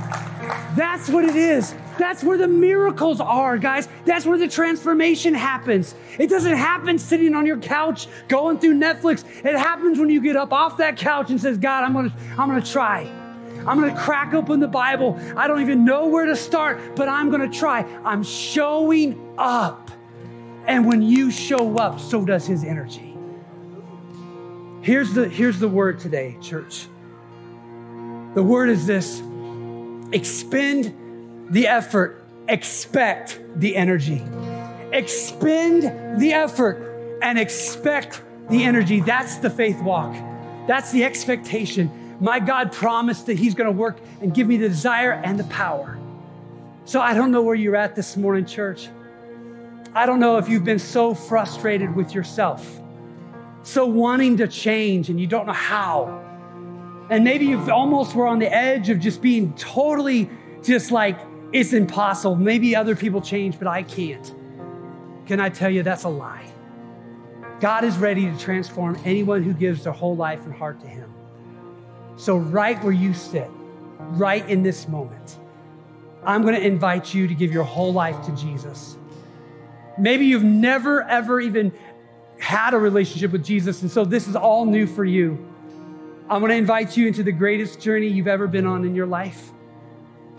That's 0.75 1.09
what 1.09 1.25
it 1.25 1.35
is. 1.35 1.75
That's 1.97 2.23
where 2.23 2.37
the 2.37 2.47
miracles 2.47 3.19
are, 3.19 3.57
guys. 3.57 3.87
That's 4.05 4.25
where 4.25 4.37
the 4.37 4.47
transformation 4.47 5.33
happens. 5.33 5.93
It 6.17 6.29
doesn't 6.29 6.55
happen 6.55 6.97
sitting 6.97 7.35
on 7.35 7.45
your 7.45 7.57
couch 7.57 8.07
going 8.27 8.59
through 8.59 8.79
Netflix. 8.79 9.23
It 9.45 9.57
happens 9.57 9.99
when 9.99 10.09
you 10.09 10.21
get 10.21 10.35
up 10.35 10.53
off 10.53 10.77
that 10.77 10.97
couch 10.97 11.29
and 11.29 11.39
says, 11.39 11.57
God, 11.57 11.83
I'm 11.83 11.93
gonna, 11.93 12.13
I'm 12.31 12.47
gonna 12.49 12.61
try. 12.61 13.01
I'm 13.67 13.79
gonna 13.79 13.99
crack 13.99 14.33
open 14.33 14.59
the 14.59 14.67
Bible. 14.67 15.19
I 15.35 15.47
don't 15.47 15.61
even 15.61 15.85
know 15.85 16.07
where 16.07 16.25
to 16.25 16.35
start, 16.35 16.95
but 16.95 17.09
I'm 17.09 17.29
gonna 17.29 17.49
try. 17.49 17.81
I'm 18.03 18.23
showing 18.23 19.35
up. 19.37 19.91
And 20.65 20.85
when 20.85 21.01
you 21.01 21.31
show 21.31 21.77
up, 21.77 21.99
so 21.99 22.23
does 22.23 22.47
his 22.47 22.63
energy. 22.63 23.17
Here's 24.81 25.13
the, 25.13 25.27
here's 25.27 25.59
the 25.59 25.67
word 25.67 25.99
today, 25.99 26.37
church. 26.41 26.87
The 28.35 28.43
word 28.43 28.69
is 28.69 28.85
this 28.85 29.21
expend 30.11 31.47
the 31.49 31.67
effort, 31.67 32.23
expect 32.47 33.39
the 33.55 33.75
energy. 33.75 34.23
Expend 34.91 36.19
the 36.19 36.33
effort 36.33 37.19
and 37.21 37.37
expect 37.37 38.21
the 38.49 38.63
energy. 38.63 39.01
That's 39.01 39.37
the 39.37 39.49
faith 39.49 39.81
walk. 39.81 40.15
That's 40.67 40.91
the 40.91 41.03
expectation. 41.03 42.17
My 42.19 42.39
God 42.39 42.71
promised 42.71 43.27
that 43.27 43.37
He's 43.37 43.53
going 43.53 43.67
to 43.71 43.77
work 43.77 43.99
and 44.21 44.33
give 44.33 44.47
me 44.47 44.57
the 44.57 44.67
desire 44.67 45.11
and 45.11 45.39
the 45.39 45.43
power. 45.45 45.97
So 46.85 46.99
I 46.99 47.13
don't 47.13 47.31
know 47.31 47.41
where 47.41 47.55
you're 47.55 47.75
at 47.75 47.95
this 47.95 48.17
morning, 48.17 48.45
church. 48.45 48.89
I 49.93 50.05
don't 50.05 50.19
know 50.19 50.37
if 50.37 50.49
you've 50.49 50.63
been 50.63 50.79
so 50.79 51.13
frustrated 51.13 51.95
with 51.95 52.13
yourself, 52.13 52.79
so 53.63 53.85
wanting 53.85 54.37
to 54.37 54.47
change 54.47 55.09
and 55.09 55.19
you 55.19 55.27
don't 55.27 55.45
know 55.47 55.53
how. 55.53 56.28
And 57.09 57.23
maybe 57.23 57.45
you've 57.45 57.69
almost 57.69 58.13
were 58.13 58.27
on 58.27 58.39
the 58.39 58.53
edge 58.53 58.89
of 58.89 58.99
just 58.99 59.21
being 59.21 59.53
totally 59.53 60.29
just 60.63 60.91
like, 60.91 61.19
it's 61.51 61.73
impossible. 61.73 62.35
Maybe 62.35 62.75
other 62.75 62.95
people 62.95 63.21
change, 63.21 63.57
but 63.57 63.67
I 63.67 63.83
can't. 63.83 64.33
Can 65.25 65.39
I 65.39 65.49
tell 65.49 65.69
you 65.69 65.83
that's 65.83 66.03
a 66.03 66.09
lie? 66.09 66.51
God 67.59 67.83
is 67.83 67.97
ready 67.97 68.25
to 68.25 68.37
transform 68.37 68.97
anyone 69.03 69.43
who 69.43 69.53
gives 69.53 69.83
their 69.83 69.93
whole 69.93 70.15
life 70.15 70.45
and 70.45 70.53
heart 70.53 70.79
to 70.81 70.87
Him. 70.87 71.13
So, 72.15 72.37
right 72.37 72.81
where 72.83 72.93
you 72.93 73.13
sit, 73.13 73.49
right 73.97 74.47
in 74.47 74.63
this 74.63 74.87
moment, 74.87 75.37
I'm 76.23 76.41
going 76.41 76.55
to 76.55 76.65
invite 76.65 77.13
you 77.13 77.27
to 77.27 77.33
give 77.33 77.51
your 77.51 77.63
whole 77.63 77.93
life 77.93 78.25
to 78.25 78.31
Jesus. 78.35 78.97
Maybe 79.97 80.25
you've 80.25 80.43
never, 80.43 81.03
ever 81.03 81.41
even 81.41 81.73
had 82.39 82.73
a 82.73 82.77
relationship 82.77 83.31
with 83.31 83.43
Jesus, 83.43 83.81
and 83.81 83.91
so 83.91 84.05
this 84.05 84.27
is 84.27 84.35
all 84.35 84.65
new 84.65 84.87
for 84.87 85.03
you. 85.03 85.48
I'm 86.29 86.41
going 86.41 86.51
to 86.51 86.57
invite 86.57 86.95
you 86.95 87.07
into 87.07 87.23
the 87.23 87.31
greatest 87.31 87.79
journey 87.79 88.07
you've 88.07 88.27
ever 88.27 88.45
been 88.45 88.67
on 88.67 88.85
in 88.85 88.93
your 88.93 89.07
life. 89.07 89.51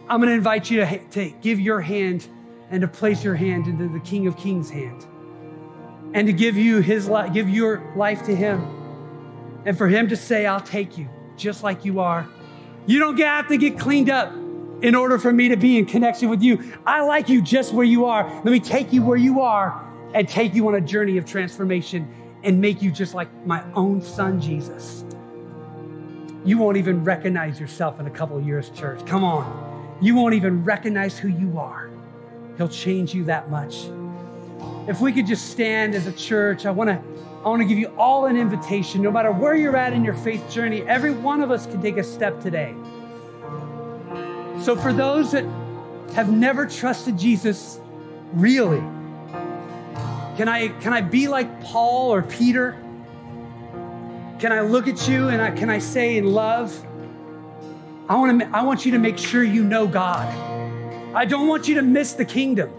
I'm 0.08 0.20
going 0.20 0.28
to 0.28 0.36
invite 0.36 0.70
you 0.70 0.78
to, 0.84 0.98
to 0.98 1.30
give 1.42 1.58
your 1.58 1.80
hand 1.80 2.28
and 2.70 2.80
to 2.82 2.86
place 2.86 3.24
your 3.24 3.34
hand 3.34 3.66
into 3.66 3.88
the 3.88 3.98
King 3.98 4.28
of 4.28 4.36
Kings' 4.36 4.70
hand 4.70 5.04
and 6.14 6.28
to 6.28 6.32
give 6.32 6.56
you 6.56 6.78
his 6.78 7.08
life, 7.08 7.32
give 7.32 7.48
your 7.48 7.92
life 7.96 8.22
to 8.26 8.36
him. 8.36 8.62
And 9.64 9.76
for 9.76 9.88
him 9.88 10.08
to 10.10 10.16
say, 10.16 10.46
I'll 10.46 10.60
take 10.60 10.96
you 10.96 11.08
just 11.36 11.64
like 11.64 11.84
you 11.84 11.98
are. 11.98 12.28
You 12.86 13.00
don't 13.00 13.18
have 13.18 13.48
to 13.48 13.56
get 13.56 13.76
cleaned 13.76 14.10
up 14.10 14.32
in 14.82 14.94
order 14.94 15.18
for 15.18 15.32
me 15.32 15.48
to 15.48 15.56
be 15.56 15.76
in 15.76 15.86
connection 15.86 16.28
with 16.28 16.40
you. 16.40 16.72
I 16.86 17.02
like 17.02 17.28
you 17.28 17.42
just 17.42 17.74
where 17.74 17.84
you 17.84 18.04
are. 18.04 18.32
Let 18.32 18.44
me 18.44 18.60
take 18.60 18.92
you 18.92 19.02
where 19.02 19.18
you 19.18 19.40
are 19.40 19.84
and 20.14 20.28
take 20.28 20.54
you 20.54 20.68
on 20.68 20.76
a 20.76 20.80
journey 20.80 21.18
of 21.18 21.26
transformation 21.26 22.08
and 22.44 22.60
make 22.60 22.80
you 22.80 22.92
just 22.92 23.12
like 23.12 23.28
my 23.44 23.64
own 23.74 24.00
son, 24.00 24.40
Jesus. 24.40 25.04
You 26.44 26.58
won't 26.58 26.76
even 26.76 27.04
recognize 27.04 27.60
yourself 27.60 28.00
in 28.00 28.06
a 28.06 28.10
couple 28.10 28.36
of 28.36 28.46
years, 28.46 28.70
church. 28.70 29.04
Come 29.06 29.24
on 29.24 29.70
you 30.00 30.14
won't 30.14 30.34
even 30.34 30.64
recognize 30.64 31.18
who 31.18 31.28
you 31.28 31.58
are. 31.58 31.90
He'll 32.56 32.68
change 32.68 33.14
you 33.14 33.24
that 33.24 33.50
much. 33.50 33.88
If 34.88 35.00
we 35.00 35.12
could 35.12 35.26
just 35.26 35.50
stand 35.50 35.94
as 35.94 36.06
a 36.06 36.12
church, 36.12 36.66
I 36.66 36.70
want 36.70 36.88
to 36.88 37.02
I 37.44 37.48
want 37.48 37.62
to 37.62 37.68
give 37.68 37.78
you 37.78 37.88
all 37.96 38.26
an 38.26 38.36
invitation. 38.36 39.00
No 39.00 39.10
matter 39.10 39.32
where 39.32 39.54
you're 39.54 39.76
at 39.76 39.94
in 39.94 40.04
your 40.04 40.14
faith 40.14 40.50
journey, 40.50 40.82
every 40.82 41.10
one 41.10 41.40
of 41.40 41.50
us 41.50 41.64
can 41.64 41.80
take 41.80 41.96
a 41.96 42.04
step 42.04 42.40
today. 42.40 42.74
So 44.60 44.76
for 44.76 44.92
those 44.92 45.32
that 45.32 45.44
have 46.14 46.30
never 46.30 46.66
trusted 46.66 47.18
Jesus 47.18 47.80
really, 48.32 48.80
can 50.36 50.48
I 50.48 50.68
can 50.80 50.92
I 50.92 51.00
be 51.00 51.28
like 51.28 51.62
Paul 51.62 52.12
or 52.12 52.22
Peter? 52.22 52.76
Can 54.40 54.52
I 54.52 54.60
look 54.62 54.88
at 54.88 55.06
you 55.06 55.28
and 55.28 55.42
I, 55.42 55.50
can 55.50 55.68
I 55.68 55.78
say 55.78 56.16
in 56.16 56.32
love, 56.32 56.74
I 58.08 58.16
want, 58.16 58.40
to, 58.40 58.48
I 58.56 58.62
want 58.62 58.86
you 58.86 58.92
to 58.92 58.98
make 58.98 59.18
sure 59.18 59.44
you 59.44 59.62
know 59.62 59.86
God. 59.86 60.26
I 61.14 61.26
don't 61.26 61.46
want 61.46 61.68
you 61.68 61.74
to 61.74 61.82
miss 61.82 62.14
the 62.14 62.24
kingdom. 62.24 62.72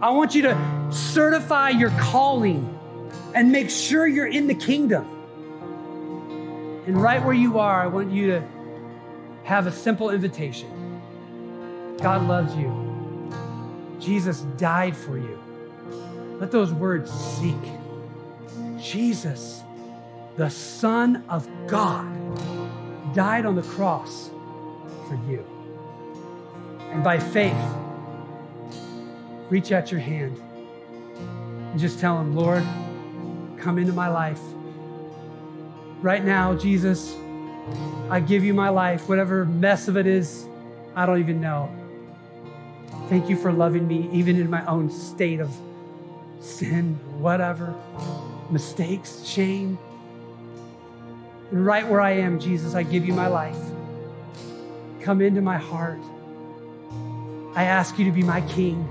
I 0.00 0.10
want 0.10 0.36
you 0.36 0.42
to 0.42 0.88
certify 0.92 1.70
your 1.70 1.90
calling 1.98 2.78
and 3.34 3.50
make 3.50 3.70
sure 3.70 4.06
you're 4.06 4.28
in 4.28 4.46
the 4.46 4.54
kingdom. 4.54 5.04
And 6.86 7.02
right 7.02 7.24
where 7.24 7.34
you 7.34 7.58
are, 7.58 7.82
I 7.82 7.88
want 7.88 8.12
you 8.12 8.28
to 8.28 8.48
have 9.42 9.66
a 9.66 9.72
simple 9.72 10.10
invitation 10.10 10.70
God 12.00 12.28
loves 12.28 12.54
you, 12.54 13.32
Jesus 13.98 14.42
died 14.56 14.96
for 14.96 15.18
you. 15.18 15.42
Let 16.38 16.52
those 16.52 16.72
words 16.72 17.10
sink. 17.10 17.64
Jesus, 18.80 19.64
the 20.38 20.48
Son 20.48 21.24
of 21.28 21.48
God, 21.66 22.06
died 23.12 23.44
on 23.44 23.56
the 23.56 23.62
cross 23.62 24.30
for 25.08 25.18
you. 25.28 25.44
And 26.92 27.02
by 27.02 27.18
faith, 27.18 27.56
reach 29.50 29.72
out 29.72 29.90
your 29.90 30.00
hand 30.00 30.40
and 31.72 31.80
just 31.80 31.98
tell 31.98 32.20
him, 32.20 32.36
Lord, 32.36 32.62
come 33.56 33.78
into 33.78 33.92
my 33.92 34.06
life. 34.06 34.40
Right 36.02 36.24
now, 36.24 36.54
Jesus, 36.54 37.16
I 38.08 38.20
give 38.20 38.44
you 38.44 38.54
my 38.54 38.68
life, 38.68 39.08
whatever 39.08 39.44
mess 39.44 39.88
of 39.88 39.96
it 39.96 40.06
is, 40.06 40.46
I 40.94 41.04
don't 41.04 41.18
even 41.18 41.40
know. 41.40 41.68
Thank 43.08 43.28
you 43.28 43.36
for 43.36 43.52
loving 43.52 43.88
me, 43.88 44.08
even 44.12 44.38
in 44.38 44.48
my 44.48 44.64
own 44.66 44.88
state 44.88 45.40
of 45.40 45.52
sin, 46.38 46.94
whatever, 47.18 47.74
mistakes, 48.50 49.24
shame. 49.26 49.80
And 51.50 51.64
right 51.64 51.86
where 51.86 52.00
I 52.00 52.12
am, 52.12 52.38
Jesus, 52.38 52.74
I 52.74 52.82
give 52.82 53.06
you 53.06 53.14
my 53.14 53.26
life. 53.26 53.58
Come 55.00 55.20
into 55.22 55.40
my 55.40 55.56
heart. 55.56 56.00
I 57.54 57.64
ask 57.64 57.98
you 57.98 58.04
to 58.04 58.12
be 58.12 58.22
my 58.22 58.42
king. 58.42 58.86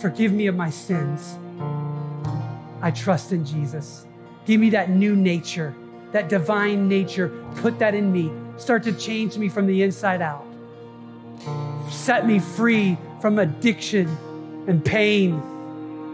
Forgive 0.00 0.32
me 0.32 0.46
of 0.48 0.56
my 0.56 0.70
sins. 0.70 1.38
I 2.82 2.90
trust 2.90 3.32
in 3.32 3.44
Jesus. 3.44 4.04
Give 4.44 4.60
me 4.60 4.70
that 4.70 4.90
new 4.90 5.16
nature, 5.16 5.74
that 6.12 6.28
divine 6.28 6.88
nature. 6.88 7.28
Put 7.56 7.78
that 7.78 7.94
in 7.94 8.12
me. 8.12 8.30
Start 8.58 8.82
to 8.84 8.92
change 8.92 9.38
me 9.38 9.48
from 9.48 9.66
the 9.66 9.82
inside 9.82 10.22
out. 10.22 10.44
Set 11.90 12.26
me 12.26 12.38
free 12.38 12.98
from 13.20 13.38
addiction 13.38 14.08
and 14.66 14.84
pain 14.84 15.34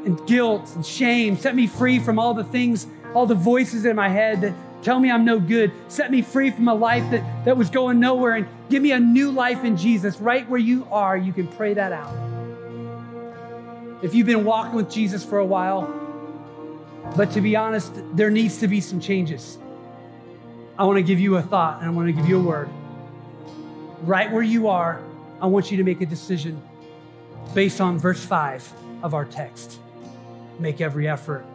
and 0.05 0.25
guilt 0.27 0.71
and 0.75 0.85
shame. 0.85 1.37
Set 1.37 1.55
me 1.55 1.67
free 1.67 1.99
from 1.99 2.19
all 2.19 2.35
the 2.35 2.45
things, 2.45 2.87
all 3.15 3.27
the 3.27 3.35
voices 3.35 3.85
in 3.85 3.97
my 3.97 4.09
head 4.09 4.41
that 4.41 4.55
Tell 4.83 4.99
me 4.99 5.13
I'm 5.13 5.25
no 5.25 5.39
good. 5.39 5.71
Set 5.87 6.11
me 6.11 6.23
free 6.23 6.51
from 6.51 6.67
a 6.67 6.75
life 6.75 7.09
that, 7.13 7.45
that 7.45 7.57
was 7.57 7.71
going 7.71 8.01
nowhere 8.01 8.35
and 8.35 8.49
give 8.69 8.83
me 8.83 8.91
a 8.91 8.99
new 8.99 9.31
life 9.31 9.65
in 9.65 9.77
Jesus. 9.77 10.21
Right 10.21 10.49
where 10.49 10.59
you 10.59 10.87
are, 10.91 11.17
you 11.17 11.33
can 11.33 11.47
pray 11.47 11.75
that 11.75 11.93
out. 11.93 12.13
If 14.03 14.13
you've 14.15 14.27
been 14.27 14.45
walking 14.45 14.75
with 14.75 14.91
Jesus 14.91 15.25
for 15.25 15.39
a 15.39 15.45
while, 15.47 15.83
but 17.17 17.31
to 17.33 17.41
be 17.41 17.55
honest, 17.55 17.93
there 18.17 18.31
needs 18.31 18.59
to 18.59 18.67
be 18.67 18.81
some 18.81 18.99
changes. 18.99 19.57
I 20.77 20.85
want 20.85 20.97
to 20.97 21.03
give 21.03 21.21
you 21.21 21.37
a 21.37 21.43
thought 21.43 21.81
and 21.81 21.87
I 21.87 21.91
want 21.91 22.09
to 22.09 22.13
give 22.13 22.29
you 22.29 22.41
a 22.41 22.43
word. 22.43 22.69
Right 24.03 24.33
where 24.33 24.43
you 24.43 24.67
are, 24.67 25.01
I 25.41 25.47
want 25.47 25.71
you 25.71 25.77
to 25.77 25.85
make 25.85 26.01
a 26.01 26.07
decision 26.07 26.61
based 27.55 27.81
on 27.81 28.01
verse 28.01 28.25
5 28.25 28.73
of 29.05 29.15
our 29.15 29.25
text. 29.25 29.79
Make 30.59 30.81
every 30.81 31.07
effort. 31.07 31.47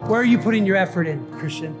Where 0.00 0.20
are 0.20 0.24
you 0.24 0.38
putting 0.38 0.64
your 0.64 0.76
effort 0.76 1.06
in, 1.06 1.24
Christian? 1.38 1.76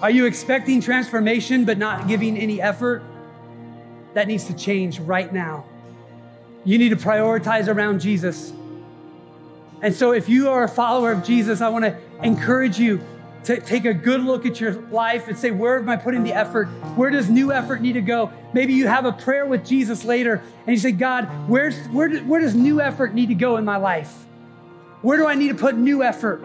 Are 0.00 0.10
you 0.10 0.26
expecting 0.26 0.80
transformation 0.80 1.64
but 1.64 1.78
not 1.78 2.08
giving 2.08 2.36
any 2.36 2.60
effort? 2.60 3.02
That 4.14 4.26
needs 4.26 4.46
to 4.46 4.54
change 4.54 4.98
right 4.98 5.32
now. 5.32 5.64
You 6.64 6.78
need 6.78 6.88
to 6.88 6.96
prioritize 6.96 7.72
around 7.72 8.00
Jesus. 8.00 8.52
And 9.80 9.94
so, 9.94 10.12
if 10.12 10.28
you 10.28 10.48
are 10.48 10.64
a 10.64 10.68
follower 10.68 11.12
of 11.12 11.24
Jesus, 11.24 11.60
I 11.60 11.68
want 11.68 11.84
to 11.84 11.96
encourage 12.22 12.78
you 12.78 13.00
to 13.44 13.60
take 13.60 13.84
a 13.84 13.94
good 13.94 14.20
look 14.20 14.46
at 14.46 14.60
your 14.60 14.72
life 14.72 15.28
and 15.28 15.36
say, 15.36 15.50
Where 15.50 15.78
am 15.78 15.88
I 15.88 15.96
putting 15.96 16.22
the 16.22 16.32
effort? 16.32 16.66
Where 16.96 17.10
does 17.10 17.28
new 17.28 17.52
effort 17.52 17.80
need 17.80 17.94
to 17.94 18.00
go? 18.00 18.32
Maybe 18.52 18.74
you 18.74 18.86
have 18.86 19.04
a 19.04 19.12
prayer 19.12 19.46
with 19.46 19.66
Jesus 19.66 20.04
later 20.04 20.42
and 20.66 20.74
you 20.74 20.80
say, 20.80 20.92
God, 20.92 21.24
where's, 21.48 21.76
where, 21.88 22.18
where 22.20 22.40
does 22.40 22.54
new 22.54 22.80
effort 22.80 23.14
need 23.14 23.28
to 23.28 23.34
go 23.34 23.56
in 23.56 23.64
my 23.64 23.76
life? 23.76 24.24
Where 25.02 25.18
do 25.18 25.26
I 25.26 25.34
need 25.34 25.48
to 25.48 25.54
put 25.54 25.76
new 25.76 26.02
effort? 26.02 26.44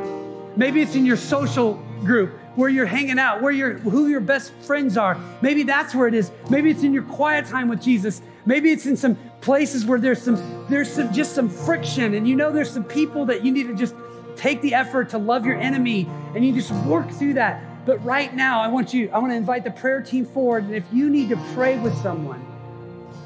Maybe 0.57 0.81
it's 0.81 0.95
in 0.95 1.05
your 1.05 1.17
social 1.17 1.75
group. 2.03 2.37
where 2.57 2.69
you're 2.69 2.87
hanging 2.87 3.19
out, 3.19 3.39
where 3.39 3.51
you're, 3.51 3.73
who 3.77 4.07
your 4.07 4.19
best 4.19 4.51
friends 4.63 4.97
are. 4.97 5.15
Maybe 5.43 5.61
that's 5.61 5.93
where 5.93 6.07
it 6.07 6.15
is. 6.15 6.31
Maybe 6.49 6.71
it's 6.71 6.81
in 6.81 6.91
your 6.91 7.03
quiet 7.03 7.45
time 7.45 7.67
with 7.67 7.79
Jesus. 7.79 8.19
Maybe 8.47 8.71
it's 8.71 8.87
in 8.87 8.97
some 8.97 9.15
places 9.41 9.85
where 9.85 9.99
there's 9.99 10.19
some, 10.19 10.65
there's 10.67 10.91
some, 10.91 11.13
just 11.13 11.35
some 11.35 11.49
friction, 11.49 12.15
and 12.15 12.27
you 12.27 12.35
know 12.35 12.51
there's 12.51 12.71
some 12.71 12.83
people 12.83 13.25
that 13.25 13.45
you 13.45 13.51
need 13.51 13.67
to 13.67 13.75
just 13.75 13.93
take 14.35 14.59
the 14.61 14.73
effort 14.73 15.09
to 15.09 15.19
love 15.19 15.45
your 15.45 15.55
enemy, 15.55 16.09
and 16.33 16.43
you 16.43 16.51
just 16.51 16.71
work 16.85 17.11
through 17.11 17.35
that. 17.35 17.85
But 17.85 18.03
right 18.03 18.35
now, 18.35 18.59
I 18.59 18.69
want 18.69 18.91
you, 18.91 19.11
I 19.13 19.19
want 19.19 19.31
to 19.33 19.37
invite 19.37 19.63
the 19.63 19.71
prayer 19.71 20.01
team 20.01 20.25
forward, 20.25 20.63
and 20.63 20.73
if 20.73 20.85
you 20.91 21.11
need 21.11 21.29
to 21.29 21.37
pray 21.53 21.77
with 21.77 21.95
someone, 22.01 22.43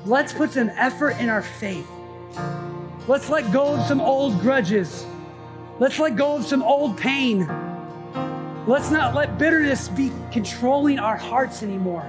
let's 0.05 0.33
put 0.33 0.51
some 0.51 0.69
effort 0.71 1.11
in 1.21 1.29
our 1.29 1.41
faith. 1.41 1.87
Let's 3.07 3.29
let 3.29 3.49
go 3.53 3.75
of 3.75 3.87
some 3.87 4.01
old 4.01 4.41
grudges. 4.41 5.05
Let's 5.81 5.97
let 5.97 6.15
go 6.15 6.35
of 6.35 6.45
some 6.45 6.61
old 6.61 6.95
pain. 6.95 7.39
Let's 8.67 8.91
not 8.91 9.15
let 9.15 9.39
bitterness 9.39 9.87
be 9.89 10.11
controlling 10.31 10.99
our 10.99 11.17
hearts 11.17 11.63
anymore. 11.63 12.07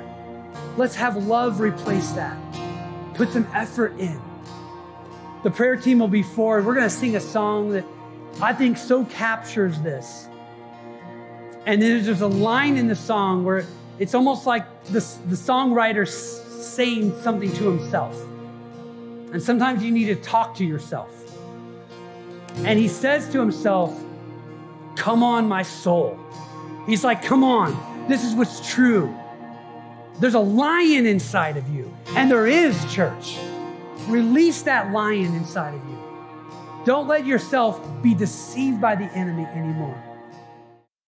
Let's 0.76 0.94
have 0.96 1.16
love 1.16 1.58
replace 1.58 2.10
that. 2.10 2.36
Put 3.14 3.30
some 3.30 3.48
effort 3.54 3.98
in. 3.98 4.20
The 5.42 5.50
prayer 5.50 5.76
team 5.76 6.00
will 6.00 6.08
be 6.08 6.22
forward. 6.22 6.66
We're 6.66 6.74
going 6.74 6.86
to 6.86 6.94
sing 6.94 7.16
a 7.16 7.20
song 7.20 7.70
that 7.70 7.86
I 8.42 8.52
think 8.52 8.76
so 8.76 9.06
captures 9.06 9.80
this. 9.80 10.28
And 11.64 11.80
then 11.80 12.04
there's 12.04 12.20
a 12.20 12.26
line 12.26 12.76
in 12.76 12.88
the 12.88 12.94
song 12.94 13.42
where 13.42 13.64
it's 13.98 14.14
almost 14.14 14.44
like 14.44 14.66
the 14.84 14.98
songwriter 14.98 16.06
saying 16.06 17.18
something 17.22 17.50
to 17.50 17.70
himself. 17.70 18.22
And 19.32 19.42
sometimes 19.42 19.82
you 19.82 19.90
need 19.92 20.08
to 20.08 20.16
talk 20.16 20.56
to 20.56 20.64
yourself. 20.66 21.31
And 22.58 22.78
he 22.78 22.88
says 22.88 23.28
to 23.30 23.40
himself, 23.40 23.98
Come 24.96 25.22
on, 25.22 25.48
my 25.48 25.62
soul. 25.62 26.18
He's 26.86 27.04
like, 27.04 27.22
Come 27.22 27.44
on, 27.44 28.08
this 28.08 28.24
is 28.24 28.34
what's 28.34 28.72
true. 28.72 29.14
There's 30.20 30.34
a 30.34 30.40
lion 30.40 31.06
inside 31.06 31.56
of 31.56 31.68
you, 31.68 31.92
and 32.10 32.30
there 32.30 32.46
is, 32.46 32.92
church. 32.92 33.38
Release 34.06 34.62
that 34.62 34.92
lion 34.92 35.34
inside 35.34 35.74
of 35.74 35.80
you. 35.88 35.98
Don't 36.84 37.08
let 37.08 37.24
yourself 37.24 37.80
be 38.02 38.14
deceived 38.14 38.80
by 38.80 38.96
the 38.96 39.04
enemy 39.04 39.44
anymore. 39.44 40.00